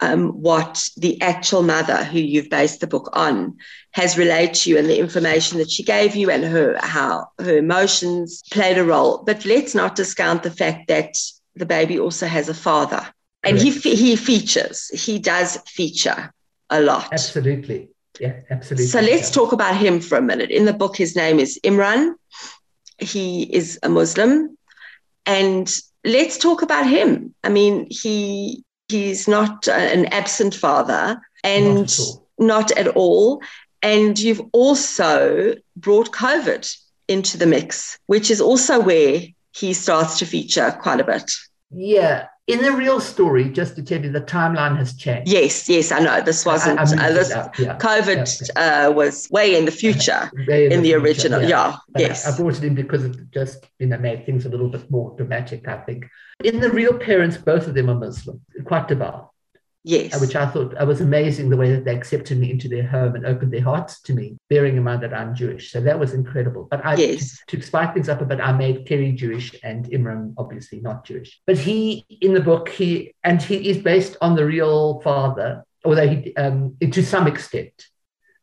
um, 0.00 0.28
what 0.42 0.86
the 0.98 1.18
actual 1.22 1.62
mother 1.62 2.04
who 2.04 2.18
you've 2.18 2.50
based 2.50 2.80
the 2.80 2.86
book 2.86 3.08
on 3.14 3.56
has 3.92 4.18
relayed 4.18 4.52
to 4.54 4.68
you 4.68 4.76
and 4.76 4.90
the 4.90 4.98
information 4.98 5.56
that 5.56 5.70
she 5.70 5.84
gave 5.84 6.14
you 6.14 6.30
and 6.30 6.44
her 6.44 6.78
how 6.82 7.28
her 7.38 7.56
emotions 7.56 8.42
played 8.52 8.76
a 8.76 8.84
role. 8.84 9.22
But 9.24 9.46
let's 9.46 9.74
not 9.74 9.96
discount 9.96 10.42
the 10.42 10.50
fact 10.50 10.88
that 10.88 11.14
the 11.54 11.66
baby 11.66 11.98
also 11.98 12.26
has 12.26 12.50
a 12.50 12.54
father, 12.54 13.06
and 13.44 13.58
he 13.58 13.70
he 13.70 14.16
features. 14.16 14.88
He 14.88 15.18
does 15.18 15.56
feature 15.66 16.32
a 16.70 16.80
lot. 16.80 17.12
Absolutely. 17.12 17.88
Yeah, 18.20 18.40
absolutely. 18.50 18.86
So 18.86 19.00
let's 19.00 19.30
yeah. 19.30 19.34
talk 19.34 19.52
about 19.52 19.76
him 19.76 20.00
for 20.00 20.18
a 20.18 20.22
minute. 20.22 20.50
In 20.50 20.64
the 20.64 20.72
book, 20.72 20.96
his 20.96 21.16
name 21.16 21.40
is 21.40 21.58
Imran. 21.64 22.14
He 22.98 23.42
is 23.42 23.78
a 23.82 23.88
Muslim. 23.88 24.56
And 25.24 25.72
let's 26.04 26.38
talk 26.38 26.62
about 26.62 26.86
him. 26.86 27.34
I 27.42 27.48
mean, 27.48 27.86
he 27.90 28.64
He's 28.92 29.26
not 29.26 29.68
an 29.68 30.04
absent 30.06 30.54
father 30.54 31.18
and 31.42 31.74
not 31.74 31.98
at, 31.98 32.06
not 32.38 32.70
at 32.72 32.88
all. 32.88 33.42
And 33.82 34.18
you've 34.18 34.42
also 34.52 35.54
brought 35.76 36.10
COVID 36.10 36.70
into 37.08 37.38
the 37.38 37.46
mix, 37.46 37.98
which 38.06 38.30
is 38.30 38.40
also 38.40 38.80
where 38.80 39.22
he 39.54 39.72
starts 39.72 40.18
to 40.18 40.26
feature 40.26 40.76
quite 40.82 41.00
a 41.00 41.04
bit. 41.04 41.30
Yeah. 41.70 42.26
In 42.48 42.60
the 42.60 42.72
real 42.72 42.98
story, 42.98 43.48
just 43.48 43.76
to 43.76 43.82
tell 43.84 44.02
you, 44.02 44.10
the 44.10 44.20
timeline 44.20 44.76
has 44.76 44.94
changed. 44.94 45.30
Yes, 45.30 45.68
yes, 45.68 45.92
I 45.92 46.00
know. 46.00 46.20
This 46.20 46.44
wasn't, 46.44 46.80
I, 46.80 46.82
I 46.82 47.10
uh, 47.10 47.12
this, 47.12 47.30
yeah. 47.30 47.78
COVID 47.78 48.50
yeah. 48.56 48.86
Uh, 48.88 48.90
was 48.90 49.28
way 49.30 49.56
in 49.56 49.64
the 49.64 49.70
future 49.70 50.28
way 50.48 50.66
in, 50.66 50.72
in, 50.72 50.82
the, 50.82 50.90
the 50.90 50.94
original. 50.94 51.38
Future, 51.38 51.50
yeah, 51.50 51.76
yeah 51.96 52.08
yes. 52.08 52.26
I, 52.26 52.32
I 52.32 52.36
brought 52.36 52.58
it 52.58 52.64
in 52.64 52.74
because 52.74 53.04
it 53.04 53.30
just, 53.30 53.68
you 53.78 53.86
know, 53.86 53.98
made 53.98 54.26
things 54.26 54.44
a 54.44 54.48
little 54.48 54.68
bit 54.68 54.90
more 54.90 55.14
dramatic, 55.16 55.68
I 55.68 55.78
think. 55.78 56.06
In 56.42 56.58
the 56.58 56.70
real 56.70 56.98
parents, 56.98 57.36
both 57.36 57.68
of 57.68 57.74
them 57.74 57.88
are 57.88 57.94
Muslim, 57.94 58.40
quite 58.64 58.88
devout. 58.88 59.31
Yes. 59.84 60.20
Which 60.20 60.36
I 60.36 60.46
thought 60.46 60.76
I 60.78 60.84
was 60.84 61.00
amazing 61.00 61.50
the 61.50 61.56
way 61.56 61.72
that 61.72 61.84
they 61.84 61.96
accepted 61.96 62.38
me 62.38 62.52
into 62.52 62.68
their 62.68 62.86
home 62.86 63.16
and 63.16 63.26
opened 63.26 63.52
their 63.52 63.62
hearts 63.62 64.00
to 64.02 64.14
me, 64.14 64.36
bearing 64.48 64.76
in 64.76 64.84
mind 64.84 65.02
that 65.02 65.12
I'm 65.12 65.34
Jewish. 65.34 65.72
So 65.72 65.80
that 65.80 65.98
was 65.98 66.14
incredible. 66.14 66.68
But 66.70 66.86
I, 66.86 66.94
yes. 66.94 67.38
to, 67.48 67.56
to 67.56 67.66
spice 67.66 67.92
things 67.92 68.08
up 68.08 68.20
a 68.20 68.24
bit, 68.24 68.40
I 68.40 68.52
made 68.52 68.86
Kerry 68.86 69.12
Jewish 69.12 69.56
and 69.64 69.86
Imran 69.86 70.34
obviously 70.38 70.80
not 70.80 71.04
Jewish. 71.04 71.40
But 71.46 71.58
he, 71.58 72.06
in 72.20 72.32
the 72.32 72.40
book, 72.40 72.68
he, 72.68 73.14
and 73.24 73.42
he 73.42 73.68
is 73.70 73.78
based 73.78 74.16
on 74.20 74.36
the 74.36 74.46
real 74.46 75.00
father, 75.00 75.64
although 75.84 76.08
he, 76.08 76.36
um, 76.36 76.76
to 76.80 77.02
some 77.02 77.26
extent, 77.26 77.86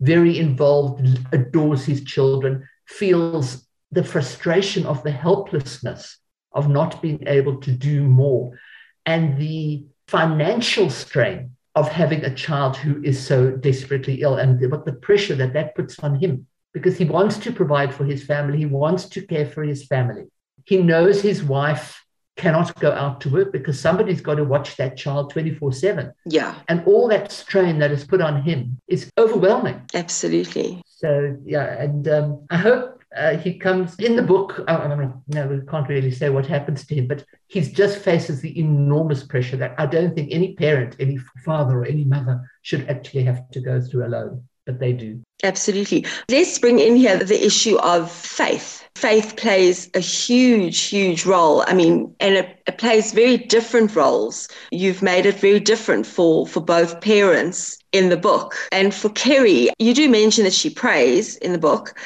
very 0.02 0.38
involved, 0.40 1.08
adores 1.32 1.86
his 1.86 2.04
children, 2.04 2.68
feels 2.86 3.66
the 3.92 4.04
frustration 4.04 4.86
of 4.86 5.04
the 5.04 5.12
helplessness 5.12 6.18
of 6.52 6.68
not 6.68 7.02
being 7.02 7.24
able 7.28 7.62
to 7.62 7.72
do 7.72 8.04
more 8.04 8.60
and 9.06 9.38
the 9.38 9.86
financial 10.10 10.90
strain 10.90 11.52
of 11.76 11.88
having 11.88 12.26
a 12.26 12.34
child 12.34 12.76
who 12.76 13.02
is 13.04 13.24
so 13.24 13.52
desperately 13.52 14.22
ill 14.22 14.36
and 14.36 14.60
what 14.72 14.86
the 14.86 14.94
pressure 14.94 15.36
that 15.36 15.54
that 15.54 15.76
puts 15.76 16.00
on 16.00 16.16
him. 16.16 16.48
Because 16.74 16.98
he 16.98 17.06
wants 17.06 17.38
to 17.40 17.52
provide 17.52 17.94
for 17.94 18.06
his 18.06 18.24
family 18.24 18.58
he 18.58 18.66
wants 18.66 19.06
to 19.10 19.22
care 19.22 19.46
for 19.46 19.64
his 19.64 19.86
family. 19.86 20.26
He 20.66 20.78
knows 20.78 21.22
his 21.22 21.44
wife 21.44 22.04
cannot 22.38 22.74
go 22.80 22.92
out 22.92 23.20
to 23.22 23.30
work 23.30 23.52
because 23.52 23.78
somebody's 23.80 24.22
got 24.22 24.36
to 24.36 24.46
watch 24.46 24.78
that 24.78 24.96
child 24.98 25.30
24 25.30 25.74
7 25.74 26.14
yeah. 26.26 26.56
And 26.70 26.84
all 26.86 27.08
that 27.10 27.32
strain 27.32 27.80
that 27.80 27.92
is 27.92 28.04
put 28.06 28.22
on 28.22 28.42
him 28.44 28.80
is 28.88 29.12
overwhelming. 29.18 29.82
Absolutely. 29.94 30.82
So 30.86 31.38
yeah 31.46 31.82
and 31.84 32.08
um, 32.08 32.46
i 32.50 32.58
hope 32.58 32.99
uh, 33.16 33.38
he 33.38 33.58
comes 33.58 33.96
in 33.96 34.16
the 34.16 34.22
book. 34.22 34.64
I, 34.68 34.96
mean, 34.96 35.14
no, 35.28 35.48
we 35.48 35.62
can't 35.66 35.90
really 35.90 36.12
say 36.12 36.30
what 36.30 36.46
happens 36.46 36.86
to 36.86 36.96
him, 36.96 37.08
but 37.08 37.26
he 37.48 37.62
just 37.62 38.00
faces 38.00 38.42
the 38.42 38.58
enormous 38.60 39.24
pressure 39.24 39.58
that 39.58 39.76
I 39.78 39.86
don't 39.86 40.14
think 40.14 40.32
any 40.32 40.54
parent, 40.54 40.96
any 41.00 41.18
father, 41.44 41.80
or 41.80 41.86
any 41.86 42.04
mother 42.04 42.42
should 42.62 42.88
actually 42.88 43.24
have 43.24 43.50
to 43.52 43.62
go 43.62 43.82
through 43.82 44.06
alone, 44.06 44.44
but 44.66 44.80
they 44.80 44.94
do. 44.94 45.22
Absolutely. 45.44 46.06
Let's 46.30 46.60
bring 46.60 46.80
in 46.80 46.96
here 46.96 47.18
the 47.18 47.46
issue 47.46 47.78
of 47.78 48.12
faith. 48.12 48.88
Faith 48.96 49.38
plays 49.38 49.90
a 49.94 50.00
huge, 50.00 50.82
huge 50.82 51.26
role. 51.26 51.64
I 51.66 51.74
mean, 51.74 52.14
and 52.20 52.36
it, 52.36 52.62
it 52.68 52.78
plays 52.78 53.14
very 53.14 53.38
different 53.38 53.96
roles. 53.96 54.50
You've 54.72 55.02
made 55.02 55.26
it 55.26 55.36
very 55.36 55.62
different 55.62 56.06
for, 56.06 56.46
for 56.46 56.60
both 56.60 57.00
parents 57.00 57.78
in 57.94 58.10
the 58.10 58.18
book. 58.18 58.56
And 58.72 58.94
for 58.94 59.10
Kerry, 59.10 59.70
you 59.80 59.94
do 59.94 60.10
mention 60.10 60.44
that 60.44 60.54
she 60.54 60.70
prays 60.70 61.38
in 61.38 61.54
the 61.54 61.58
book, 61.58 61.98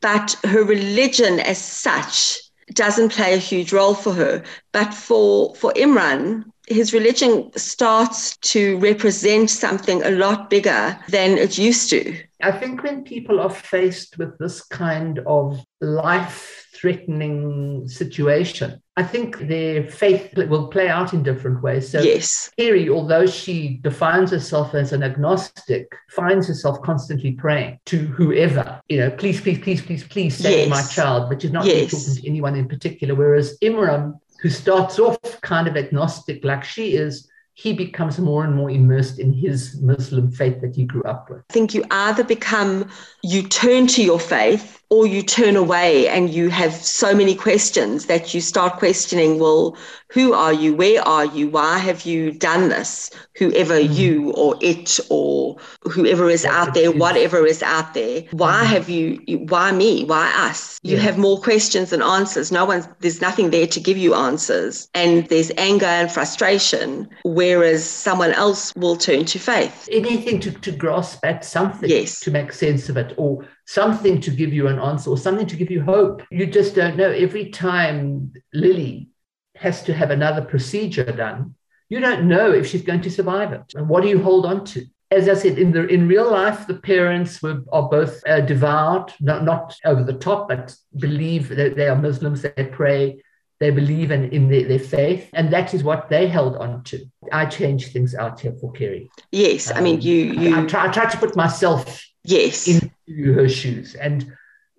but 0.00 0.36
her 0.44 0.64
religion 0.64 1.40
as 1.40 1.58
such 1.58 2.38
doesn't 2.74 3.12
play 3.12 3.34
a 3.34 3.38
huge 3.38 3.72
role 3.72 3.94
for 3.94 4.12
her. 4.12 4.42
But 4.72 4.92
for, 4.92 5.54
for 5.54 5.72
Imran, 5.72 6.44
his 6.66 6.92
religion 6.92 7.50
starts 7.56 8.36
to 8.38 8.78
represent 8.78 9.50
something 9.50 10.02
a 10.02 10.10
lot 10.10 10.50
bigger 10.50 10.98
than 11.08 11.38
it 11.38 11.56
used 11.56 11.88
to. 11.90 12.16
I 12.42 12.52
think 12.52 12.82
when 12.82 13.04
people 13.04 13.40
are 13.40 13.50
faced 13.50 14.18
with 14.18 14.36
this 14.38 14.62
kind 14.62 15.20
of 15.26 15.64
life 15.80 16.57
threatening 16.80 17.88
situation, 17.88 18.80
I 18.96 19.02
think 19.02 19.38
their 19.38 19.84
faith 19.84 20.36
will 20.36 20.68
play 20.68 20.88
out 20.88 21.12
in 21.12 21.22
different 21.22 21.62
ways. 21.62 21.88
So, 21.88 22.00
yes. 22.00 22.50
Kerry, 22.58 22.88
although 22.88 23.26
she 23.26 23.78
defines 23.82 24.30
herself 24.30 24.74
as 24.74 24.92
an 24.92 25.02
agnostic, 25.02 25.94
finds 26.10 26.48
herself 26.48 26.82
constantly 26.82 27.32
praying 27.32 27.78
to 27.86 27.98
whoever, 27.98 28.80
you 28.88 28.98
know, 28.98 29.10
please, 29.10 29.40
please, 29.40 29.58
please, 29.58 29.82
please, 29.82 30.04
please 30.04 30.36
save 30.36 30.68
yes. 30.68 30.70
my 30.70 30.82
child, 30.82 31.28
but 31.28 31.42
she's 31.42 31.52
not 31.52 31.64
yes. 31.64 31.90
talking 31.90 32.22
to 32.22 32.28
anyone 32.28 32.56
in 32.56 32.68
particular. 32.68 33.14
Whereas 33.14 33.58
Imran, 33.60 34.18
who 34.40 34.50
starts 34.50 34.98
off 34.98 35.18
kind 35.42 35.68
of 35.68 35.76
agnostic 35.76 36.44
like 36.44 36.64
she 36.64 36.94
is, 36.94 37.28
he 37.54 37.72
becomes 37.72 38.20
more 38.20 38.44
and 38.44 38.54
more 38.54 38.70
immersed 38.70 39.18
in 39.18 39.32
his 39.32 39.80
Muslim 39.80 40.30
faith 40.30 40.60
that 40.60 40.76
he 40.76 40.84
grew 40.84 41.02
up 41.02 41.28
with. 41.28 41.42
I 41.50 41.52
think 41.52 41.74
you 41.74 41.84
either 41.90 42.22
become, 42.22 42.88
you 43.24 43.42
turn 43.48 43.88
to 43.88 44.02
your 44.02 44.20
faith 44.20 44.77
or 44.90 45.06
you 45.06 45.22
turn 45.22 45.56
away 45.56 46.08
and 46.08 46.30
you 46.30 46.48
have 46.48 46.72
so 46.72 47.14
many 47.14 47.34
questions 47.34 48.06
that 48.06 48.32
you 48.34 48.40
start 48.40 48.78
questioning 48.78 49.38
well 49.38 49.76
who 50.10 50.32
are 50.32 50.54
you? 50.54 50.74
Where 50.74 51.06
are 51.06 51.26
you? 51.26 51.48
Why 51.50 51.76
have 51.76 52.06
you 52.06 52.32
done 52.32 52.70
this? 52.70 53.10
Whoever 53.36 53.78
mm. 53.78 53.94
you 53.94 54.30
or 54.32 54.56
it 54.62 54.98
or 55.10 55.58
whoever 55.82 56.30
is 56.30 56.46
out 56.46 56.72
there 56.72 56.90
whatever 56.90 57.46
is 57.46 57.62
out 57.62 57.92
there 57.92 58.22
why 58.30 58.62
mm. 58.62 58.66
have 58.66 58.88
you 58.88 59.20
why 59.48 59.72
me? 59.72 60.04
Why 60.04 60.32
us? 60.34 60.80
You 60.82 60.96
yeah. 60.96 61.02
have 61.02 61.18
more 61.18 61.38
questions 61.40 61.90
than 61.90 62.02
answers. 62.02 62.50
No 62.50 62.64
one 62.64 62.84
there's 63.00 63.20
nothing 63.20 63.50
there 63.50 63.66
to 63.66 63.80
give 63.80 63.98
you 63.98 64.14
answers. 64.14 64.88
And 64.94 65.26
there's 65.26 65.52
anger 65.58 65.86
and 65.86 66.10
frustration 66.10 67.08
whereas 67.24 67.84
someone 67.84 68.32
else 68.32 68.74
will 68.76 68.96
turn 68.96 69.26
to 69.26 69.38
faith. 69.38 69.88
Anything 69.92 70.40
to, 70.40 70.52
to 70.52 70.72
grasp 70.72 71.24
at 71.24 71.44
something 71.44 71.90
yes. 71.90 72.20
to 72.20 72.30
make 72.30 72.52
sense 72.52 72.88
of 72.88 72.96
it 72.96 73.12
or 73.18 73.46
something 73.68 74.18
to 74.18 74.30
give 74.30 74.50
you 74.50 74.66
an 74.66 74.78
answer 74.78 75.10
or 75.10 75.18
something 75.18 75.46
to 75.46 75.54
give 75.54 75.70
you 75.70 75.82
hope. 75.82 76.22
You 76.30 76.46
just 76.46 76.74
don't 76.74 76.96
know. 76.96 77.10
Every 77.10 77.50
time 77.50 78.32
Lily 78.54 79.10
has 79.56 79.82
to 79.82 79.92
have 79.92 80.10
another 80.10 80.40
procedure 80.40 81.12
done, 81.12 81.54
you 81.90 82.00
don't 82.00 82.26
know 82.26 82.50
if 82.50 82.66
she's 82.66 82.80
going 82.80 83.02
to 83.02 83.10
survive 83.10 83.52
it. 83.52 83.74
And 83.74 83.86
what 83.86 84.02
do 84.02 84.08
you 84.08 84.22
hold 84.22 84.46
on 84.46 84.64
to? 84.72 84.86
As 85.10 85.28
I 85.28 85.34
said, 85.34 85.58
in 85.58 85.72
the 85.72 85.86
in 85.86 86.08
real 86.08 86.30
life, 86.30 86.66
the 86.66 86.80
parents 86.80 87.42
were, 87.42 87.62
are 87.70 87.90
both 87.90 88.22
uh, 88.26 88.40
devout, 88.40 89.12
not, 89.20 89.44
not 89.44 89.76
over 89.84 90.02
the 90.02 90.14
top, 90.14 90.48
but 90.48 90.74
believe 90.96 91.50
that 91.50 91.76
they 91.76 91.88
are 91.88 91.96
Muslims. 91.96 92.40
They 92.40 92.70
pray, 92.72 93.22
they 93.60 93.70
believe 93.70 94.10
in, 94.10 94.30
in 94.30 94.48
their, 94.48 94.68
their, 94.68 94.78
faith, 94.78 95.30
and 95.32 95.52
that 95.52 95.74
is 95.74 95.82
what 95.82 96.08
they 96.08 96.28
held 96.28 96.56
on 96.56 96.82
to. 96.84 97.04
I 97.32 97.46
changed 97.46 97.92
things 97.92 98.14
out 98.14 98.40
here 98.40 98.54
for 98.60 98.70
Kerry. 98.72 99.10
Yes, 99.32 99.70
um, 99.70 99.78
I 99.78 99.80
mean, 99.80 100.00
you. 100.00 100.32
you... 100.32 100.54
I, 100.54 100.62
I, 100.62 100.66
try, 100.66 100.86
I 100.86 100.92
try 100.92 101.10
to 101.10 101.16
put 101.16 101.36
myself 101.36 102.04
yes 102.24 102.68
into 102.68 103.32
her 103.32 103.48
shoes 103.48 103.94
and 103.94 104.30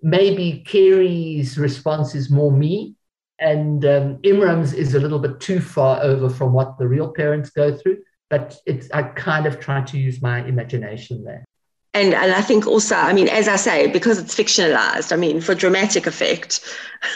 maybe 0.02 0.62
kerry's 0.66 1.58
response 1.58 2.14
is 2.14 2.30
more 2.30 2.52
me, 2.52 2.94
and 3.38 3.84
um, 3.84 4.18
Imran's 4.18 4.72
is 4.72 4.94
a 4.94 5.00
little 5.00 5.18
bit 5.18 5.40
too 5.40 5.60
far 5.60 6.02
over 6.02 6.28
from 6.28 6.52
what 6.52 6.78
the 6.78 6.86
real 6.86 7.12
parents 7.12 7.50
go 7.50 7.76
through. 7.76 7.98
But 8.28 8.56
it's 8.66 8.90
I 8.92 9.02
kind 9.02 9.46
of 9.46 9.58
try 9.58 9.80
to 9.82 9.98
use 9.98 10.22
my 10.22 10.44
imagination 10.44 11.24
there. 11.24 11.44
And, 11.92 12.14
and 12.14 12.32
I 12.32 12.40
think 12.40 12.66
also, 12.66 12.94
I 12.94 13.12
mean, 13.12 13.28
as 13.28 13.48
I 13.48 13.56
say, 13.56 13.88
because 13.88 14.18
it's 14.18 14.34
fictionalized, 14.34 15.12
I 15.12 15.16
mean, 15.16 15.40
for 15.40 15.54
dramatic 15.54 16.06
effect, 16.06 16.60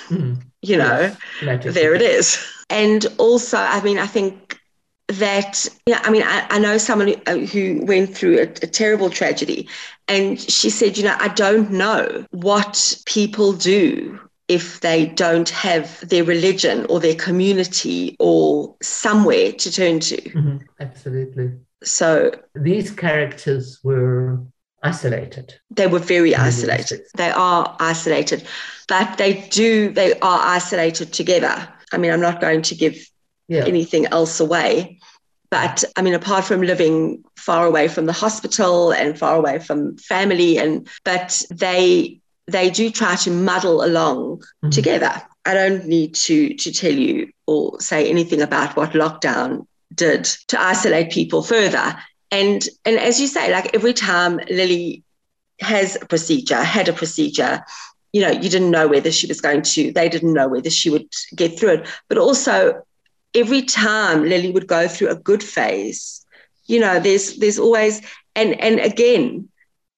mm. 0.08 0.42
you 0.62 0.76
know, 0.76 1.14
yes, 1.42 1.74
there 1.74 1.94
it 1.94 2.02
is. 2.02 2.44
And 2.70 3.06
also, 3.18 3.58
I 3.58 3.80
mean, 3.82 3.98
I 3.98 4.06
think 4.06 4.58
that 5.08 5.68
you 5.86 5.94
know, 5.94 6.00
I 6.02 6.10
mean 6.10 6.22
I, 6.22 6.46
I 6.50 6.58
know 6.58 6.78
someone 6.78 7.08
who, 7.08 7.16
uh, 7.26 7.36
who 7.38 7.84
went 7.84 8.16
through 8.16 8.38
a, 8.38 8.42
a, 8.42 8.66
terrible 8.66 9.10
tragedy 9.10 9.68
and 10.08 10.40
she 10.40 10.70
said 10.70 10.96
you 10.96 11.04
know 11.04 11.16
I 11.20 11.28
don't 11.28 11.70
know 11.70 12.24
what 12.30 12.96
people 13.04 13.52
do 13.52 14.18
if 14.48 14.80
they 14.80 15.06
don't 15.06 15.48
have 15.50 16.06
their 16.08 16.24
religion 16.24 16.86
or 16.88 17.00
their 17.00 17.14
community 17.14 18.16
or 18.18 18.74
somewhere 18.82 19.52
to 19.52 19.70
turn 19.70 20.00
to 20.00 20.16
mm-hmm. 20.16 20.56
absolutely 20.80 21.52
so 21.82 22.30
these 22.54 22.90
characters 22.90 23.80
were 23.84 24.42
isolated 24.84 25.54
they 25.70 25.86
were 25.86 25.98
very 25.98 26.34
isolated 26.34 27.00
they 27.16 27.30
are 27.30 27.76
isolated 27.80 28.46
but 28.86 29.16
they 29.18 29.32
do 29.50 29.90
they 29.90 30.12
are 30.20 30.40
isolated 30.42 31.12
together 31.12 31.68
i 31.92 31.98
mean 31.98 32.12
i'm 32.12 32.20
not 32.20 32.40
going 32.40 32.62
to 32.62 32.74
give 32.74 32.96
yeah. 33.48 33.64
anything 33.64 34.06
else 34.06 34.40
away. 34.40 34.98
But 35.50 35.84
I 35.96 36.02
mean, 36.02 36.14
apart 36.14 36.44
from 36.44 36.62
living 36.62 37.22
far 37.36 37.66
away 37.66 37.88
from 37.88 38.06
the 38.06 38.12
hospital 38.12 38.92
and 38.92 39.18
far 39.18 39.36
away 39.36 39.58
from 39.58 39.96
family, 39.98 40.58
and 40.58 40.88
but 41.04 41.42
they 41.50 42.20
they 42.46 42.70
do 42.70 42.90
try 42.90 43.16
to 43.16 43.30
muddle 43.30 43.84
along 43.84 44.38
mm-hmm. 44.38 44.70
together. 44.70 45.22
I 45.44 45.54
don't 45.54 45.86
need 45.86 46.14
to 46.16 46.54
to 46.54 46.72
tell 46.72 46.92
you 46.92 47.30
or 47.46 47.80
say 47.80 48.08
anything 48.08 48.42
about 48.42 48.76
what 48.76 48.92
lockdown 48.92 49.66
did 49.94 50.24
to 50.48 50.60
isolate 50.60 51.12
people 51.12 51.42
further. 51.42 51.96
And 52.34 52.68
and 52.84 52.98
as 52.98 53.20
you 53.20 53.28
say, 53.28 53.52
like 53.52 53.72
every 53.74 53.92
time 53.92 54.40
Lily 54.50 55.04
has 55.60 55.96
a 56.02 56.06
procedure, 56.06 56.62
had 56.62 56.88
a 56.88 56.92
procedure, 56.92 57.64
you 58.12 58.20
know, 58.22 58.30
you 58.30 58.50
didn't 58.50 58.72
know 58.72 58.88
whether 58.88 59.12
she 59.12 59.28
was 59.28 59.40
going 59.40 59.62
to, 59.62 59.92
they 59.92 60.08
didn't 60.08 60.32
know 60.32 60.48
whether 60.48 60.70
she 60.70 60.90
would 60.90 61.08
get 61.36 61.56
through 61.56 61.74
it. 61.74 61.88
But 62.08 62.18
also 62.18 62.82
every 63.34 63.62
time 63.62 64.24
Lily 64.24 64.50
would 64.50 64.66
go 64.66 64.88
through 64.88 65.10
a 65.10 65.14
good 65.30 65.44
phase, 65.44 66.26
you 66.66 66.80
know, 66.80 66.98
there's 66.98 67.36
there's 67.36 67.60
always 67.60 68.02
and 68.34 68.60
and 68.60 68.80
again, 68.80 69.48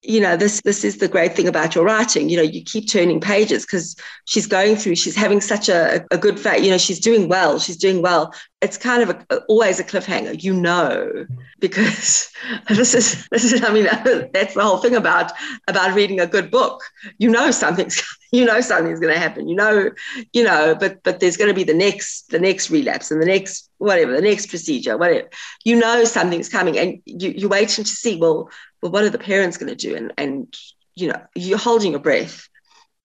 you 0.02 0.20
know, 0.20 0.36
this 0.36 0.60
this 0.60 0.84
is 0.84 0.98
the 0.98 1.08
great 1.08 1.34
thing 1.34 1.48
about 1.48 1.74
your 1.74 1.84
writing. 1.86 2.28
You 2.28 2.36
know, 2.36 2.42
you 2.42 2.62
keep 2.62 2.86
turning 2.86 3.18
pages 3.18 3.64
because 3.64 3.96
she's 4.26 4.46
going 4.46 4.76
through, 4.76 4.96
she's 4.96 5.16
having 5.16 5.40
such 5.40 5.70
a, 5.70 6.04
a 6.10 6.18
good 6.18 6.38
phase, 6.38 6.62
you 6.62 6.70
know, 6.70 6.78
she's 6.78 7.00
doing 7.00 7.28
well, 7.28 7.58
she's 7.58 7.78
doing 7.78 8.02
well. 8.02 8.34
It's 8.62 8.78
kind 8.78 9.02
of 9.02 9.10
a, 9.10 9.36
always 9.48 9.78
a 9.78 9.84
cliffhanger, 9.84 10.42
you 10.42 10.54
know, 10.54 11.26
because 11.60 12.30
this 12.68 12.94
is 12.94 13.28
this 13.30 13.52
is, 13.52 13.62
I 13.62 13.72
mean, 13.72 13.84
that's 14.32 14.54
the 14.54 14.62
whole 14.62 14.78
thing 14.78 14.96
about 14.96 15.32
about 15.68 15.94
reading 15.94 16.20
a 16.20 16.26
good 16.26 16.50
book. 16.50 16.82
You 17.18 17.30
know 17.30 17.50
something's 17.50 18.02
you 18.32 18.44
know 18.44 18.60
something's 18.60 19.00
going 19.00 19.12
to 19.12 19.20
happen. 19.20 19.48
You 19.48 19.56
know, 19.56 19.90
you 20.32 20.42
know, 20.42 20.74
but 20.74 21.02
but 21.02 21.20
there's 21.20 21.36
going 21.36 21.48
to 21.48 21.54
be 21.54 21.64
the 21.64 21.74
next 21.74 22.30
the 22.30 22.38
next 22.38 22.70
relapse 22.70 23.10
and 23.10 23.20
the 23.20 23.26
next 23.26 23.70
whatever 23.78 24.12
the 24.12 24.22
next 24.22 24.46
procedure, 24.46 24.96
whatever. 24.96 25.28
You 25.64 25.76
know 25.76 26.04
something's 26.04 26.48
coming, 26.48 26.78
and 26.78 27.02
you 27.04 27.34
you're 27.36 27.50
waiting 27.50 27.84
to 27.84 27.90
see. 27.90 28.16
Well, 28.16 28.50
well, 28.80 28.92
what 28.92 29.04
are 29.04 29.10
the 29.10 29.18
parents 29.18 29.58
going 29.58 29.74
to 29.74 29.76
do? 29.76 29.94
And 29.94 30.12
and 30.16 30.56
you 30.94 31.08
know, 31.08 31.20
you're 31.34 31.58
holding 31.58 31.92
your 31.92 32.00
breath 32.00 32.48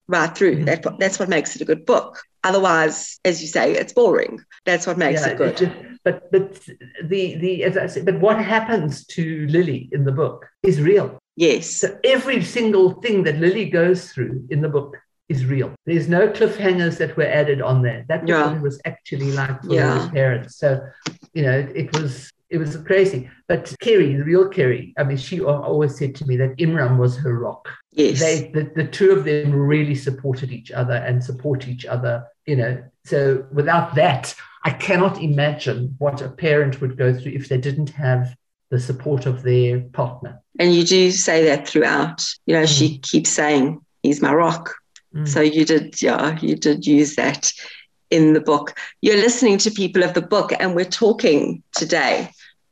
right 0.08 0.36
through. 0.36 0.56
Mm-hmm. 0.56 0.66
That 0.66 1.00
that's 1.00 1.20
what 1.20 1.30
makes 1.30 1.56
it 1.56 1.62
a 1.62 1.66
good 1.66 1.86
book. 1.86 2.22
Otherwise, 2.43 3.19
as 3.23 3.41
you 3.41 3.47
say, 3.47 3.73
it's 3.73 3.93
boring. 3.93 4.43
That's 4.65 4.88
what 4.88 4.97
makes 4.97 5.21
yeah, 5.21 5.34
it 5.34 5.38
good. 5.38 5.62
It, 5.62 5.71
but 6.04 6.32
but 6.32 6.60
the 7.04 7.36
the 7.38 7.63
as 7.63 7.77
I 7.77 7.88
said, 7.88 8.06
but 8.06 8.19
what 8.19 8.38
happens 8.43 9.06
to 9.08 9.47
Lily 9.47 9.89
in 9.91 10.04
the 10.04 10.12
book 10.12 10.47
is 10.63 10.82
real. 10.82 11.19
Yes. 11.36 11.69
So 11.69 11.97
every 12.04 12.43
single 12.43 13.01
thing 13.01 13.23
that 13.23 13.38
Lily 13.38 13.69
goes 13.69 14.12
through 14.12 14.47
in 14.49 14.62
the 14.62 14.69
book 14.69 14.97
is 15.30 15.45
real. 15.45 15.73
There's 15.86 16.10
no 16.10 16.27
cliffhangers 16.27 16.97
that 16.97 17.15
were 17.15 17.23
added 17.23 17.62
on 17.62 17.82
there. 17.82 18.06
That 18.10 18.27
yeah. 18.27 18.60
was 18.60 18.82
actually 18.86 19.32
like 19.32 19.63
for 19.63 19.73
yeah. 19.73 20.01
his 20.01 20.10
parents. 20.10 20.58
So, 20.58 20.82
you 21.34 21.43
know, 21.43 21.58
it, 21.58 21.75
it 21.75 21.99
was 21.99 22.32
it 22.52 22.58
was 22.58 22.76
crazy. 22.76 23.30
But 23.48 23.74
Kerry, 23.80 24.14
the 24.14 24.24
real 24.24 24.50
Kerry, 24.50 24.94
I 24.98 25.04
mean, 25.06 25.18
she 25.18 25.42
always 25.42 25.98
said 25.98 26.14
to 26.16 26.28
me 26.28 26.36
that 26.38 26.58
Imran 26.58 26.98
was 26.98 27.18
her 27.18 27.40
rock. 27.40 27.70
Yes. 27.92 28.20
They, 28.20 28.52
the, 28.54 28.72
the 28.76 28.88
two 28.88 29.12
of 29.12 29.24
them 29.24 29.54
really 29.54 29.96
supported 29.96 30.52
each 30.52 30.70
other 30.72 30.96
and 30.96 31.24
support 31.24 31.68
each 31.68 31.86
other, 31.86 32.26
you 32.46 32.58
know. 32.58 32.84
So 33.06 33.46
without 33.54 33.96
that, 33.96 34.36
I 34.64 34.72
cannot 34.72 35.22
imagine 35.22 35.96
what 35.98 36.22
a 36.22 36.30
parent 36.30 36.82
would 36.82 36.98
go 36.98 37.14
through 37.14 37.32
if 37.32 37.48
they 37.48 37.58
didn't 37.58 37.90
have 37.92 38.36
the 38.70 38.80
support 38.80 39.26
of 39.26 39.44
their 39.44 39.80
partner. 39.80 40.42
And 40.60 40.76
you 40.76 40.84
do 40.84 41.12
say 41.12 41.46
that 41.46 41.68
throughout. 41.68 42.24
You 42.46 42.56
know, 42.56 42.64
mm. 42.64 42.78
she 42.78 43.00
keeps 43.00 43.30
saying, 43.30 43.80
he's 44.04 44.22
my 44.22 44.34
rock. 44.34 44.76
Mm. 45.16 45.28
So 45.28 45.42
you 45.42 45.66
did, 45.66 46.02
yeah, 46.02 46.38
you 46.42 46.56
did 46.56 46.86
use 46.86 47.16
that 47.16 47.52
in 48.12 48.34
the 48.34 48.41
book. 48.41 48.78
You're 49.02 49.15
listening 49.15 49.58
to 49.60 49.71
People 49.71 50.04
of 50.04 50.13
the 50.13 50.21
Book, 50.21 50.52
and 50.60 50.76
we're 50.76 50.86
talking 50.86 51.63
today 51.76 52.30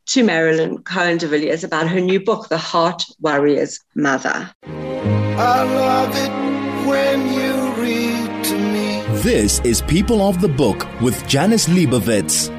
to 0.08 0.24
Marilyn 0.24 0.84
Cohen 0.84 1.18
de 1.18 1.28
Villiers 1.28 1.64
about 1.64 1.88
her 1.88 2.00
new 2.00 2.20
book, 2.20 2.50
The 2.50 2.58
Heart 2.58 3.04
Warrior's 3.20 3.80
Mother. 3.96 4.52
I 4.64 5.64
love 5.64 6.16
it 6.16 6.88
when 6.88 7.34
you 7.34 7.74
read 7.82 8.44
to 8.46 8.58
me. 8.58 9.02
This 9.22 9.60
is 9.62 9.82
People 9.82 10.22
of 10.22 10.42
the 10.42 10.48
Book 10.48 10.88
with 11.02 11.26
Janice 11.28 11.68
Liebowitz. 11.68 12.50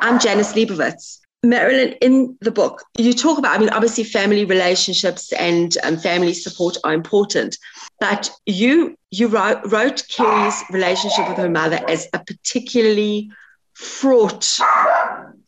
I'm 0.00 0.18
Janice 0.18 0.52
Liebowitz. 0.54 1.18
Marilyn, 1.44 1.94
in 2.00 2.38
the 2.40 2.52
book, 2.52 2.84
you 2.96 3.12
talk 3.12 3.36
about, 3.36 3.56
I 3.56 3.58
mean, 3.58 3.68
obviously 3.70 4.04
family 4.04 4.44
relationships 4.44 5.32
and 5.32 5.76
um, 5.82 5.96
family 5.96 6.34
support 6.34 6.76
are 6.84 6.94
important, 6.94 7.58
but 8.02 8.32
you 8.46 8.96
you 9.12 9.28
wrote, 9.28 9.60
wrote 9.70 10.02
Kerry's 10.08 10.60
relationship 10.70 11.28
with 11.28 11.36
her 11.38 11.48
mother 11.48 11.78
as 11.88 12.08
a 12.12 12.18
particularly 12.18 13.30
fraught 13.74 14.58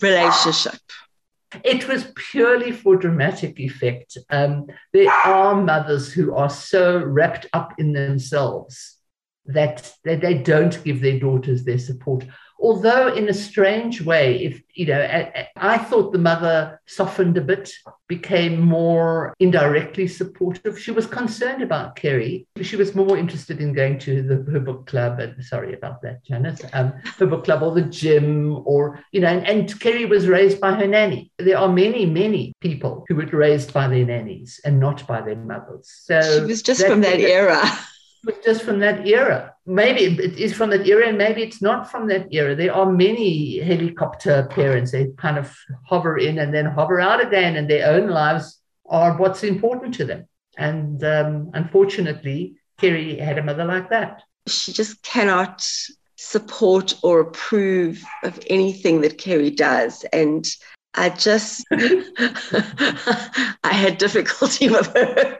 relationship. 0.00 0.80
It 1.64 1.88
was 1.88 2.12
purely 2.14 2.70
for 2.70 2.94
dramatic 2.94 3.58
effect. 3.58 4.18
Um, 4.30 4.66
there 4.92 5.10
are 5.10 5.60
mothers 5.60 6.12
who 6.12 6.32
are 6.36 6.48
so 6.50 7.02
wrapped 7.02 7.46
up 7.52 7.72
in 7.78 7.92
themselves 7.92 8.98
that 9.46 9.92
they, 10.04 10.14
they 10.14 10.34
don't 10.34 10.82
give 10.84 11.00
their 11.00 11.18
daughters 11.18 11.64
their 11.64 11.78
support 11.78 12.24
although 12.60 13.12
in 13.12 13.28
a 13.28 13.34
strange 13.34 14.00
way, 14.00 14.44
if 14.44 14.62
you 14.74 14.86
know, 14.86 15.00
I, 15.00 15.48
I, 15.56 15.78
thought 15.78 16.12
the 16.12 16.18
mother 16.18 16.80
softened 16.86 17.36
a 17.36 17.40
bit, 17.40 17.72
became 18.08 18.60
more 18.60 19.34
indirectly 19.38 20.08
supportive. 20.08 20.78
She 20.78 20.90
was 20.90 21.06
concerned 21.06 21.62
about 21.62 21.94
kerry 21.94 22.46
She 22.60 22.76
was 22.76 22.94
more 22.94 23.16
interested 23.16 23.60
in 23.60 23.72
going 23.72 23.98
to 24.00 24.22
the, 24.22 24.50
her 24.50 24.60
book 24.60 24.86
club. 24.86 25.20
And 25.20 25.44
sorry 25.44 25.74
about 25.74 26.02
that, 26.02 26.24
Janice. 26.24 26.62
Um, 26.72 26.92
her 27.18 27.26
book 27.26 27.44
club 27.44 27.62
or 27.62 27.72
the 27.72 27.82
gym, 27.82 28.62
or 28.64 29.00
you 29.12 29.20
know, 29.20 29.28
and, 29.28 29.46
and 29.46 29.80
Kerry 29.80 30.06
was 30.06 30.26
raised 30.26 30.60
by 30.60 30.74
her 30.74 30.86
nanny. 30.86 31.30
There 31.38 31.58
are 31.58 31.68
many, 31.68 32.06
many 32.06 32.52
people 32.60 33.04
who 33.08 33.14
were 33.14 33.26
raised 33.26 33.72
by 33.72 33.88
their 33.88 34.04
nannies 34.04 34.60
and 34.64 34.80
not 34.80 35.06
by 35.06 35.20
their 35.20 35.36
mothers. 35.36 35.90
So 36.04 36.20
she 36.20 36.44
was 36.46 36.62
just 36.62 36.80
that, 36.80 36.90
from 36.90 37.00
that 37.02 37.20
era 37.20 37.62
was 38.24 38.36
just 38.44 38.62
from 38.62 38.80
that 38.80 39.06
era. 39.06 39.53
Maybe 39.66 40.04
it 40.22 40.38
is 40.38 40.52
from 40.52 40.70
that 40.70 40.86
era, 40.86 41.08
and 41.08 41.16
maybe 41.16 41.42
it's 41.42 41.62
not 41.62 41.90
from 41.90 42.06
that 42.08 42.28
era. 42.30 42.54
There 42.54 42.74
are 42.74 42.90
many 42.90 43.58
helicopter 43.60 44.46
parents. 44.50 44.92
They 44.92 45.08
kind 45.16 45.38
of 45.38 45.56
hover 45.86 46.18
in 46.18 46.38
and 46.38 46.52
then 46.52 46.66
hover 46.66 47.00
out 47.00 47.24
again, 47.24 47.56
and 47.56 47.68
their 47.68 47.90
own 47.90 48.08
lives 48.08 48.60
are 48.86 49.16
what's 49.16 49.42
important 49.42 49.94
to 49.94 50.04
them. 50.04 50.28
And 50.58 51.02
um, 51.02 51.50
unfortunately, 51.54 52.56
kerry 52.78 53.18
had 53.18 53.38
a 53.38 53.42
mother 53.42 53.64
like 53.64 53.90
that. 53.90 54.22
She 54.46 54.72
just 54.72 55.02
cannot 55.02 55.66
support 56.16 56.94
or 57.02 57.20
approve 57.20 58.04
of 58.22 58.38
anything 58.48 59.00
that 59.00 59.18
kerry 59.18 59.50
does. 59.50 60.04
And 60.12 60.46
I 60.94 61.10
just, 61.10 61.64
I 61.72 63.54
had 63.62 63.98
difficulty 63.98 64.68
with 64.74 64.86
her. 64.94 65.38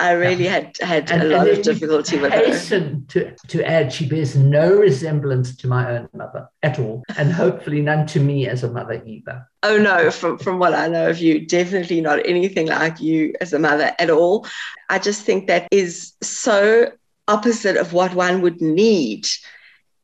I 0.00 0.12
really 0.12 0.46
had 0.46 0.76
had 0.80 1.10
and, 1.10 1.22
a 1.22 1.36
lot 1.36 1.48
of 1.48 1.62
difficulty 1.62 2.18
with 2.18 2.32
hasten 2.32 3.06
her. 3.12 3.34
To, 3.34 3.36
to 3.48 3.64
add, 3.64 3.92
she 3.92 4.08
bears 4.08 4.34
no 4.34 4.74
resemblance 4.74 5.54
to 5.56 5.68
my 5.68 5.98
own 5.98 6.08
mother 6.14 6.48
at 6.62 6.78
all, 6.78 7.04
and 7.16 7.32
hopefully 7.44 7.82
none 7.82 8.06
to 8.08 8.20
me 8.20 8.48
as 8.48 8.64
a 8.64 8.70
mother 8.70 9.02
either. 9.04 9.46
Oh 9.62 9.76
no, 9.76 10.10
from, 10.10 10.38
from 10.38 10.58
what 10.58 10.74
I 10.74 10.88
know 10.88 11.10
of 11.10 11.18
you, 11.18 11.46
definitely 11.46 12.00
not 12.00 12.26
anything 12.26 12.68
like 12.68 13.00
you 13.00 13.34
as 13.40 13.52
a 13.52 13.58
mother 13.58 13.94
at 13.98 14.10
all. 14.10 14.46
I 14.88 14.98
just 14.98 15.22
think 15.22 15.46
that 15.48 15.68
is 15.70 16.14
so 16.22 16.90
opposite 17.28 17.76
of 17.76 17.92
what 17.92 18.14
one 18.14 18.40
would 18.40 18.60
need 18.60 19.26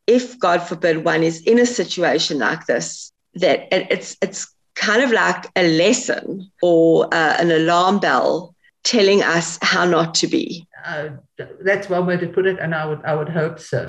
if, 0.07 0.39
God 0.39 0.59
forbid, 0.59 1.03
one 1.03 1.21
is 1.21 1.41
in 1.41 1.59
a 1.59 1.65
situation 1.65 2.39
like 2.39 2.65
this, 2.65 3.11
that 3.35 3.67
it's 3.71 4.15
it's 4.21 4.53
kind 4.75 5.03
of 5.03 5.11
like 5.11 5.47
a 5.55 5.67
lesson 5.77 6.49
or 6.61 7.05
uh, 7.13 7.35
an 7.39 7.51
alarm 7.51 7.99
bell 7.99 8.55
telling 8.83 9.23
us 9.23 9.59
how 9.61 9.85
not 9.85 10.15
to 10.15 10.27
be. 10.27 10.67
Uh, 10.85 11.09
that's 11.61 11.89
one 11.89 12.05
way 12.05 12.17
to 12.17 12.27
put 12.27 12.45
it, 12.45 12.59
and 12.59 12.73
I 12.73 12.85
would 12.85 13.03
I 13.03 13.15
would 13.15 13.29
hope 13.29 13.59
so. 13.59 13.85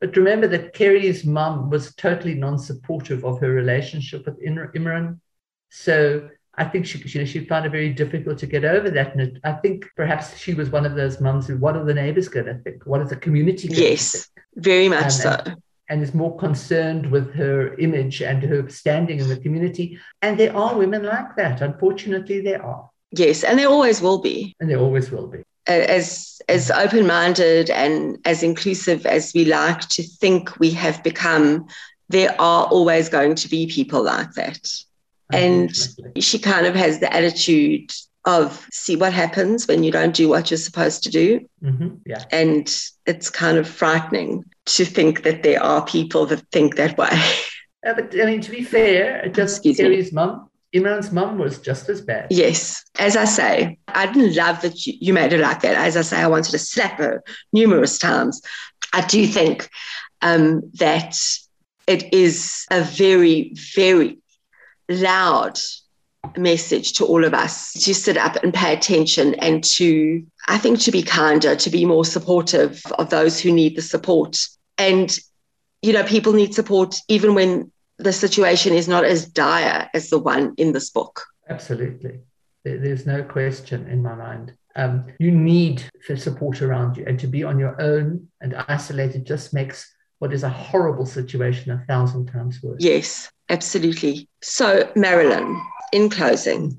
But 0.00 0.16
remember 0.16 0.46
that 0.48 0.74
Kerry's 0.74 1.24
mum 1.24 1.70
was 1.70 1.94
totally 1.96 2.34
non-supportive 2.34 3.24
of 3.24 3.40
her 3.40 3.50
relationship 3.50 4.26
with 4.26 4.40
Imran. 4.44 5.18
So 5.70 6.28
I 6.54 6.64
think 6.64 6.86
she, 6.86 6.98
you 6.98 7.20
know, 7.20 7.24
she 7.24 7.44
found 7.44 7.66
it 7.66 7.70
very 7.70 7.92
difficult 7.92 8.38
to 8.38 8.46
get 8.46 8.64
over 8.64 8.90
that. 8.90 9.12
And 9.12 9.20
it, 9.20 9.40
I 9.44 9.52
think 9.52 9.86
perhaps 9.96 10.36
she 10.36 10.54
was 10.54 10.70
one 10.70 10.86
of 10.86 10.94
those 10.94 11.20
mums 11.20 11.46
who, 11.46 11.56
what 11.56 11.76
are 11.76 11.84
the 11.84 11.94
neighbors 11.94 12.28
going 12.28 12.46
to 12.46 12.58
think? 12.58 12.86
What 12.86 13.00
is 13.00 13.10
the 13.10 13.16
community 13.16 13.68
going 13.68 13.80
yes, 13.80 14.28
very 14.54 14.88
much 14.88 15.04
um, 15.04 15.10
so. 15.10 15.42
And, 15.46 15.56
and 15.88 16.02
is 16.02 16.14
more 16.14 16.36
concerned 16.36 17.10
with 17.10 17.34
her 17.34 17.74
image 17.74 18.22
and 18.22 18.42
her 18.42 18.68
standing 18.68 19.20
in 19.20 19.28
the 19.28 19.36
community. 19.38 19.98
And 20.20 20.38
there 20.38 20.54
are 20.56 20.76
women 20.76 21.02
like 21.02 21.34
that. 21.36 21.60
Unfortunately, 21.60 22.40
there 22.40 22.64
are. 22.64 22.90
Yes, 23.10 23.44
and 23.44 23.58
there 23.58 23.68
always 23.68 24.00
will 24.00 24.18
be. 24.18 24.54
And 24.60 24.70
there 24.70 24.78
always 24.78 25.10
will 25.10 25.26
be. 25.26 25.42
As 25.66 26.40
as 26.48 26.70
open 26.70 27.06
minded 27.06 27.68
and 27.68 28.18
as 28.24 28.42
inclusive 28.42 29.04
as 29.04 29.32
we 29.34 29.44
like 29.44 29.80
to 29.80 30.02
think 30.02 30.58
we 30.58 30.70
have 30.70 31.02
become, 31.02 31.66
there 32.08 32.34
are 32.40 32.64
always 32.66 33.08
going 33.08 33.34
to 33.34 33.48
be 33.48 33.66
people 33.66 34.02
like 34.02 34.32
that. 34.32 34.66
And 35.30 35.70
she 36.18 36.38
kind 36.38 36.66
of 36.66 36.74
has 36.74 37.00
the 37.00 37.14
attitude 37.14 37.92
of 38.24 38.66
see 38.70 38.96
what 38.96 39.12
happens 39.12 39.66
when 39.66 39.84
you 39.84 39.92
don't 39.92 40.14
do 40.14 40.28
what 40.28 40.50
you're 40.50 40.58
supposed 40.58 41.02
to 41.02 41.10
do. 41.10 41.46
Mm-hmm. 41.62 41.88
Yeah. 42.06 42.24
And 42.30 42.74
it's 43.06 43.30
kind 43.30 43.58
of 43.58 43.68
frightening 43.68 44.44
to 44.66 44.84
think 44.84 45.22
that 45.22 45.42
there 45.42 45.62
are 45.62 45.84
people 45.84 46.26
that 46.26 46.46
think 46.50 46.76
that 46.76 46.96
way. 46.96 47.10
Yeah, 47.84 47.94
but 47.94 48.12
I 48.20 48.24
mean, 48.26 48.40
to 48.40 48.50
be 48.50 48.64
fair, 48.64 49.28
just 49.28 49.62
Kerry's 49.62 50.12
mum, 50.12 50.47
Imran's 50.74 51.10
mum 51.12 51.38
was 51.38 51.58
just 51.58 51.88
as 51.88 52.00
bad. 52.00 52.26
Yes. 52.30 52.84
As 52.98 53.16
I 53.16 53.24
say, 53.24 53.78
I 53.88 54.06
didn't 54.06 54.34
love 54.34 54.60
that 54.62 54.86
you, 54.86 55.14
made 55.14 55.32
it 55.32 55.40
like 55.40 55.62
that. 55.62 55.76
As 55.76 55.96
I 55.96 56.02
say, 56.02 56.18
I 56.18 56.26
wanted 56.26 56.50
to 56.50 56.58
slap 56.58 56.98
her 56.98 57.22
numerous 57.52 57.98
times. 57.98 58.42
I 58.92 59.00
do 59.06 59.26
think 59.26 59.68
um, 60.20 60.70
that 60.74 61.16
it 61.86 62.12
is 62.12 62.66
a 62.70 62.82
very, 62.82 63.54
very 63.74 64.18
loud 64.90 65.58
message 66.36 66.92
to 66.94 67.06
all 67.06 67.24
of 67.24 67.32
us 67.32 67.72
to 67.72 67.94
sit 67.94 68.18
up 68.18 68.36
and 68.42 68.52
pay 68.52 68.74
attention 68.74 69.34
and 69.36 69.64
to, 69.64 70.22
I 70.48 70.58
think, 70.58 70.80
to 70.80 70.90
be 70.90 71.02
kinder, 71.02 71.56
to 71.56 71.70
be 71.70 71.86
more 71.86 72.04
supportive 72.04 72.82
of 72.98 73.08
those 73.08 73.40
who 73.40 73.52
need 73.52 73.76
the 73.76 73.82
support. 73.82 74.38
And, 74.76 75.16
you 75.80 75.94
know, 75.94 76.04
people 76.04 76.34
need 76.34 76.54
support 76.54 76.96
even 77.08 77.34
when 77.34 77.72
the 77.98 78.12
situation 78.12 78.74
is 78.74 78.88
not 78.88 79.04
as 79.04 79.26
dire 79.26 79.88
as 79.92 80.10
the 80.10 80.18
one 80.18 80.54
in 80.56 80.72
this 80.72 80.90
book. 80.90 81.24
Absolutely. 81.48 82.20
There's 82.64 83.06
no 83.06 83.22
question 83.22 83.88
in 83.88 84.02
my 84.02 84.14
mind. 84.14 84.54
Um, 84.76 85.06
you 85.18 85.30
need 85.30 85.82
support 86.16 86.62
around 86.62 86.96
you, 86.96 87.04
and 87.06 87.18
to 87.18 87.26
be 87.26 87.42
on 87.42 87.58
your 87.58 87.80
own 87.80 88.28
and 88.40 88.54
isolated 88.68 89.26
just 89.26 89.52
makes 89.52 89.92
what 90.20 90.32
is 90.32 90.42
a 90.42 90.48
horrible 90.48 91.06
situation 91.06 91.72
a 91.72 91.84
thousand 91.86 92.26
times 92.26 92.62
worse. 92.62 92.82
Yes, 92.82 93.30
absolutely. 93.48 94.28
So, 94.42 94.90
Marilyn, 94.94 95.60
in 95.92 96.10
closing, 96.10 96.76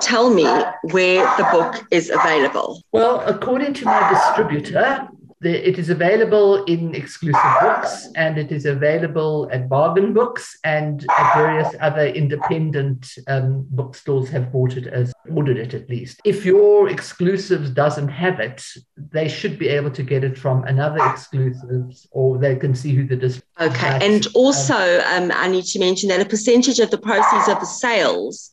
tell 0.00 0.30
me 0.30 0.44
where 0.92 1.24
the 1.36 1.48
book 1.50 1.86
is 1.90 2.10
available. 2.10 2.82
Well, 2.92 3.20
according 3.20 3.74
to 3.74 3.84
my 3.84 4.10
distributor, 4.10 5.08
the, 5.40 5.68
it 5.68 5.78
is 5.78 5.90
available 5.90 6.64
in 6.64 6.94
exclusive 6.94 7.40
books 7.60 8.08
and 8.16 8.38
it 8.38 8.50
is 8.50 8.66
available 8.66 9.48
at 9.52 9.68
bargain 9.68 10.12
books 10.12 10.58
and 10.64 11.06
at 11.18 11.34
various 11.34 11.74
other 11.80 12.06
independent 12.06 13.14
um, 13.28 13.66
bookstores 13.70 14.28
have 14.28 14.52
bought 14.52 14.76
it 14.76 14.86
as 14.86 15.12
ordered 15.30 15.56
it 15.56 15.74
at 15.74 15.88
least 15.88 16.20
if 16.24 16.44
your 16.44 16.88
exclusives 16.88 17.70
doesn't 17.70 18.08
have 18.08 18.40
it 18.40 18.64
they 18.96 19.28
should 19.28 19.58
be 19.58 19.68
able 19.68 19.90
to 19.90 20.02
get 20.02 20.24
it 20.24 20.36
from 20.36 20.64
another 20.64 21.04
exclusives 21.06 22.08
or 22.10 22.38
they 22.38 22.56
can 22.56 22.74
see 22.74 22.94
who 22.94 23.06
the 23.06 23.16
distributor 23.16 23.46
okay 23.60 23.98
and 24.04 24.26
also 24.34 25.00
um, 25.06 25.30
i 25.34 25.48
need 25.48 25.64
to 25.64 25.78
mention 25.78 26.08
that 26.08 26.20
a 26.20 26.24
percentage 26.24 26.78
of 26.78 26.90
the 26.90 26.98
proceeds 26.98 27.48
of 27.48 27.60
the 27.60 27.66
sales 27.66 28.52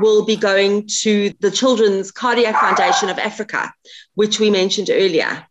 will 0.00 0.24
be 0.24 0.36
going 0.36 0.88
to 0.88 1.32
the 1.40 1.50
Children's 1.50 2.10
Cardiac 2.10 2.56
Foundation 2.56 3.08
of 3.08 3.18
Africa, 3.18 3.72
which 4.14 4.40
we 4.40 4.50
mentioned 4.50 4.90
earlier. 4.90 5.46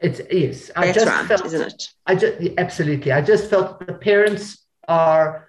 It's 0.00 0.20
yes. 0.30 0.70
I 0.76 0.86
That's 0.86 0.98
just 0.98 1.06
right, 1.06 1.26
felt, 1.26 1.46
isn't 1.46 1.60
it? 1.60 1.88
I 2.06 2.14
just 2.14 2.36
absolutely. 2.56 3.12
I 3.12 3.20
just 3.20 3.50
felt 3.50 3.84
the 3.84 3.94
parents 3.94 4.64
are 4.86 5.48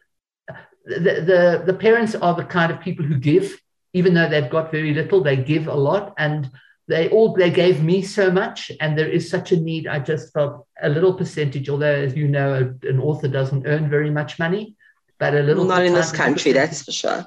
the, 0.85 1.21
the 1.21 1.63
the 1.67 1.73
parents 1.73 2.15
are 2.15 2.33
the 2.33 2.45
kind 2.45 2.71
of 2.71 2.79
people 2.79 3.05
who 3.05 3.17
give, 3.17 3.59
even 3.93 4.13
though 4.15 4.27
they've 4.27 4.49
got 4.49 4.71
very 4.71 4.93
little, 4.93 5.21
they 5.21 5.37
give 5.37 5.67
a 5.67 5.73
lot, 5.73 6.15
and 6.17 6.49
they 6.87 7.09
all 7.09 7.33
they 7.33 7.51
gave 7.51 7.83
me 7.83 8.01
so 8.01 8.31
much, 8.31 8.71
and 8.81 8.97
there 8.97 9.07
is 9.07 9.29
such 9.29 9.51
a 9.51 9.57
need. 9.57 9.85
I 9.85 9.99
just 9.99 10.33
felt 10.33 10.65
a 10.81 10.89
little 10.89 11.13
percentage, 11.13 11.69
although 11.69 11.93
as 11.93 12.15
you 12.15 12.27
know, 12.27 12.73
an 12.83 12.99
author 12.99 13.27
doesn't 13.27 13.67
earn 13.67 13.87
very 13.87 14.09
much 14.09 14.39
money, 14.39 14.75
but 15.19 15.35
a 15.35 15.41
little. 15.41 15.65
Not 15.65 15.85
in 15.85 15.93
this 15.93 16.11
country, 16.11 16.53
that's 16.53 16.83
for 16.83 16.91
sure. 16.91 17.25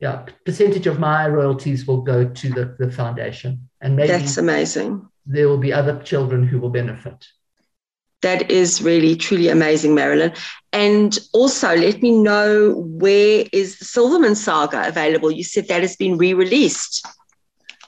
Yeah, 0.00 0.24
percentage 0.46 0.86
of 0.86 0.98
my 0.98 1.28
royalties 1.28 1.86
will 1.86 2.00
go 2.00 2.24
to 2.24 2.48
the, 2.48 2.76
the 2.78 2.90
foundation, 2.90 3.68
and 3.82 3.94
maybe 3.94 4.08
that's 4.08 4.38
amazing 4.38 5.06
there 5.26 5.48
will 5.48 5.58
be 5.58 5.72
other 5.72 6.02
children 6.02 6.46
who 6.46 6.58
will 6.58 6.70
benefit. 6.70 7.26
That 8.22 8.50
is 8.50 8.80
really 8.82 9.16
truly 9.16 9.48
amazing, 9.48 9.94
Marilyn. 9.94 10.32
And 10.72 11.18
also, 11.32 11.74
let 11.74 12.00
me 12.02 12.12
know 12.12 12.74
where 12.76 13.44
is 13.52 13.78
the 13.78 13.84
Silverman 13.84 14.36
Saga 14.36 14.86
available? 14.86 15.30
You 15.30 15.42
said 15.42 15.66
that 15.68 15.82
has 15.82 15.96
been 15.96 16.16
re-released. 16.16 17.04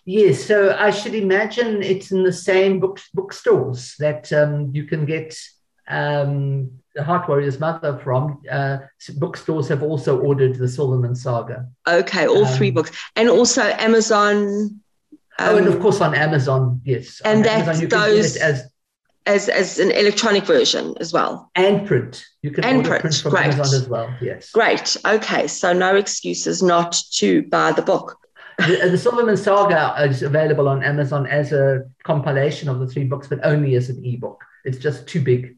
Yes, 0.07 0.45
so 0.45 0.77
I 0.79 0.91
should 0.91 1.15
imagine 1.15 1.83
it's 1.83 2.11
in 2.11 2.25
the 2.25 2.33
same 2.33 2.79
book 2.79 3.01
bookstores 3.15 3.95
that 4.01 4.31
um, 4.33 4.71
you 4.75 4.85
can 4.85 5.07
get 5.07 5.35
um, 5.89 6.73
the 6.95 7.03
Heart 7.03 7.29
Warrior's 7.29 7.59
Mother 7.59 7.99
from. 7.99 8.43
Uh, 8.51 8.79
bookstores 9.17 9.69
have 9.69 9.83
also 9.83 10.19
ordered 10.21 10.57
the 10.57 10.69
Silverman 10.69 11.15
Saga. 11.15 11.69
Okay, 11.89 12.27
all 12.27 12.45
um, 12.45 12.55
three 12.55 12.71
books, 12.71 12.91
and 13.17 13.29
also 13.29 13.63
Amazon. 13.63 14.81
Oh, 15.39 15.57
and 15.57 15.67
of 15.67 15.75
um, 15.75 15.83
course 15.83 16.01
on 16.01 16.15
Amazon, 16.15 16.81
yes. 16.85 17.21
And 17.25 17.39
on 17.39 17.43
that's 17.43 17.87
those 17.87 18.37
as 18.37 18.71
as 19.27 19.49
as 19.49 19.79
an 19.79 19.91
electronic 19.91 20.45
version 20.45 20.95
as 21.01 21.13
well. 21.13 21.51
And 21.55 21.87
print. 21.87 22.25
You 22.43 22.51
can 22.51 22.65
and 22.65 22.85
print. 22.85 23.01
print 23.01 23.17
from 23.17 23.31
Great. 23.33 23.45
Amazon 23.47 23.81
as 23.81 23.89
well. 23.89 24.15
Yes. 24.21 24.51
Great. 24.51 24.97
Okay. 25.07 25.49
So 25.49 25.73
no 25.73 25.97
excuses 25.97 26.63
not 26.63 26.97
to 27.15 27.43
buy 27.45 27.73
the 27.73 27.83
book. 27.83 28.19
the, 28.59 28.89
the 28.91 28.99
Silverman 28.99 29.37
Saga 29.37 29.97
is 30.05 30.23
available 30.23 30.69
on 30.69 30.85
Amazon 30.85 31.27
as 31.27 31.53
a 31.53 31.85
compilation 32.05 32.69
of 32.69 32.79
the 32.79 32.87
three 32.87 33.05
books, 33.05 33.27
but 33.27 33.41
only 33.43 33.75
as 33.75 33.91
an 33.91 34.05
ebook. 34.05 34.45
It's 34.65 34.79
just 34.79 35.09
too 35.09 35.21
big 35.21 35.57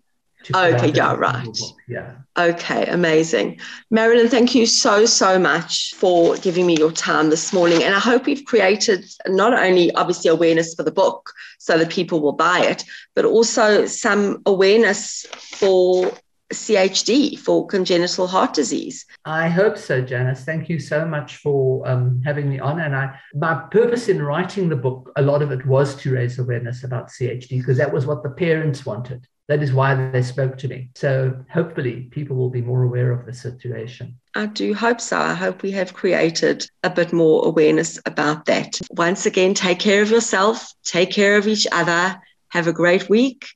Okay, 0.54 0.92
yeah, 0.92 1.14
right. 1.14 1.58
Yeah. 1.88 2.16
Okay, 2.38 2.86
amazing. 2.86 3.58
Marilyn, 3.90 4.28
thank 4.28 4.54
you 4.54 4.66
so, 4.66 5.06
so 5.06 5.38
much 5.38 5.94
for 5.94 6.36
giving 6.36 6.66
me 6.66 6.76
your 6.76 6.92
time 6.92 7.30
this 7.30 7.52
morning. 7.52 7.82
And 7.82 7.94
I 7.94 7.98
hope 7.98 8.26
we've 8.26 8.44
created 8.44 9.06
not 9.26 9.54
only 9.54 9.92
obviously 9.94 10.30
awareness 10.30 10.74
for 10.74 10.82
the 10.82 10.92
book 10.92 11.32
so 11.58 11.78
that 11.78 11.90
people 11.90 12.20
will 12.20 12.34
buy 12.34 12.60
it, 12.60 12.84
but 13.14 13.24
also 13.24 13.86
some 13.86 14.42
awareness 14.44 15.24
for 15.32 16.12
CHD, 16.52 17.38
for 17.38 17.66
congenital 17.66 18.26
heart 18.26 18.54
disease. 18.54 19.04
I 19.24 19.48
hope 19.48 19.76
so, 19.76 20.00
Janice. 20.00 20.44
Thank 20.44 20.68
you 20.68 20.78
so 20.78 21.04
much 21.04 21.38
for 21.38 21.88
um, 21.88 22.22
having 22.24 22.48
me 22.48 22.60
on. 22.60 22.80
And 22.80 22.94
I, 22.94 23.18
my 23.34 23.54
purpose 23.70 24.08
in 24.08 24.22
writing 24.22 24.68
the 24.68 24.76
book, 24.76 25.10
a 25.16 25.22
lot 25.22 25.42
of 25.42 25.50
it 25.50 25.66
was 25.66 25.96
to 25.96 26.12
raise 26.12 26.38
awareness 26.38 26.84
about 26.84 27.08
CHD 27.08 27.58
because 27.58 27.78
that 27.78 27.92
was 27.92 28.06
what 28.06 28.22
the 28.22 28.30
parents 28.30 28.86
wanted 28.86 29.26
that 29.48 29.62
is 29.62 29.72
why 29.72 29.94
they 30.10 30.22
spoke 30.22 30.58
to 30.58 30.68
me. 30.68 30.90
So 30.94 31.44
hopefully 31.50 32.08
people 32.10 32.36
will 32.36 32.50
be 32.50 32.62
more 32.62 32.82
aware 32.82 33.12
of 33.12 33.26
the 33.26 33.32
situation. 33.32 34.18
I 34.34 34.46
do 34.46 34.74
hope 34.74 35.00
so. 35.00 35.18
I 35.18 35.34
hope 35.34 35.62
we 35.62 35.70
have 35.72 35.94
created 35.94 36.68
a 36.82 36.90
bit 36.90 37.12
more 37.12 37.46
awareness 37.46 37.98
about 38.06 38.46
that. 38.46 38.80
Once 38.90 39.24
again, 39.24 39.54
take 39.54 39.78
care 39.78 40.02
of 40.02 40.10
yourself, 40.10 40.72
take 40.84 41.10
care 41.10 41.36
of 41.36 41.46
each 41.46 41.66
other, 41.70 42.20
have 42.48 42.66
a 42.66 42.72
great 42.72 43.08
week, 43.08 43.46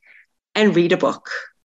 and 0.55 0.75
read 0.75 0.93
a 0.93 0.97
book. 0.97 1.29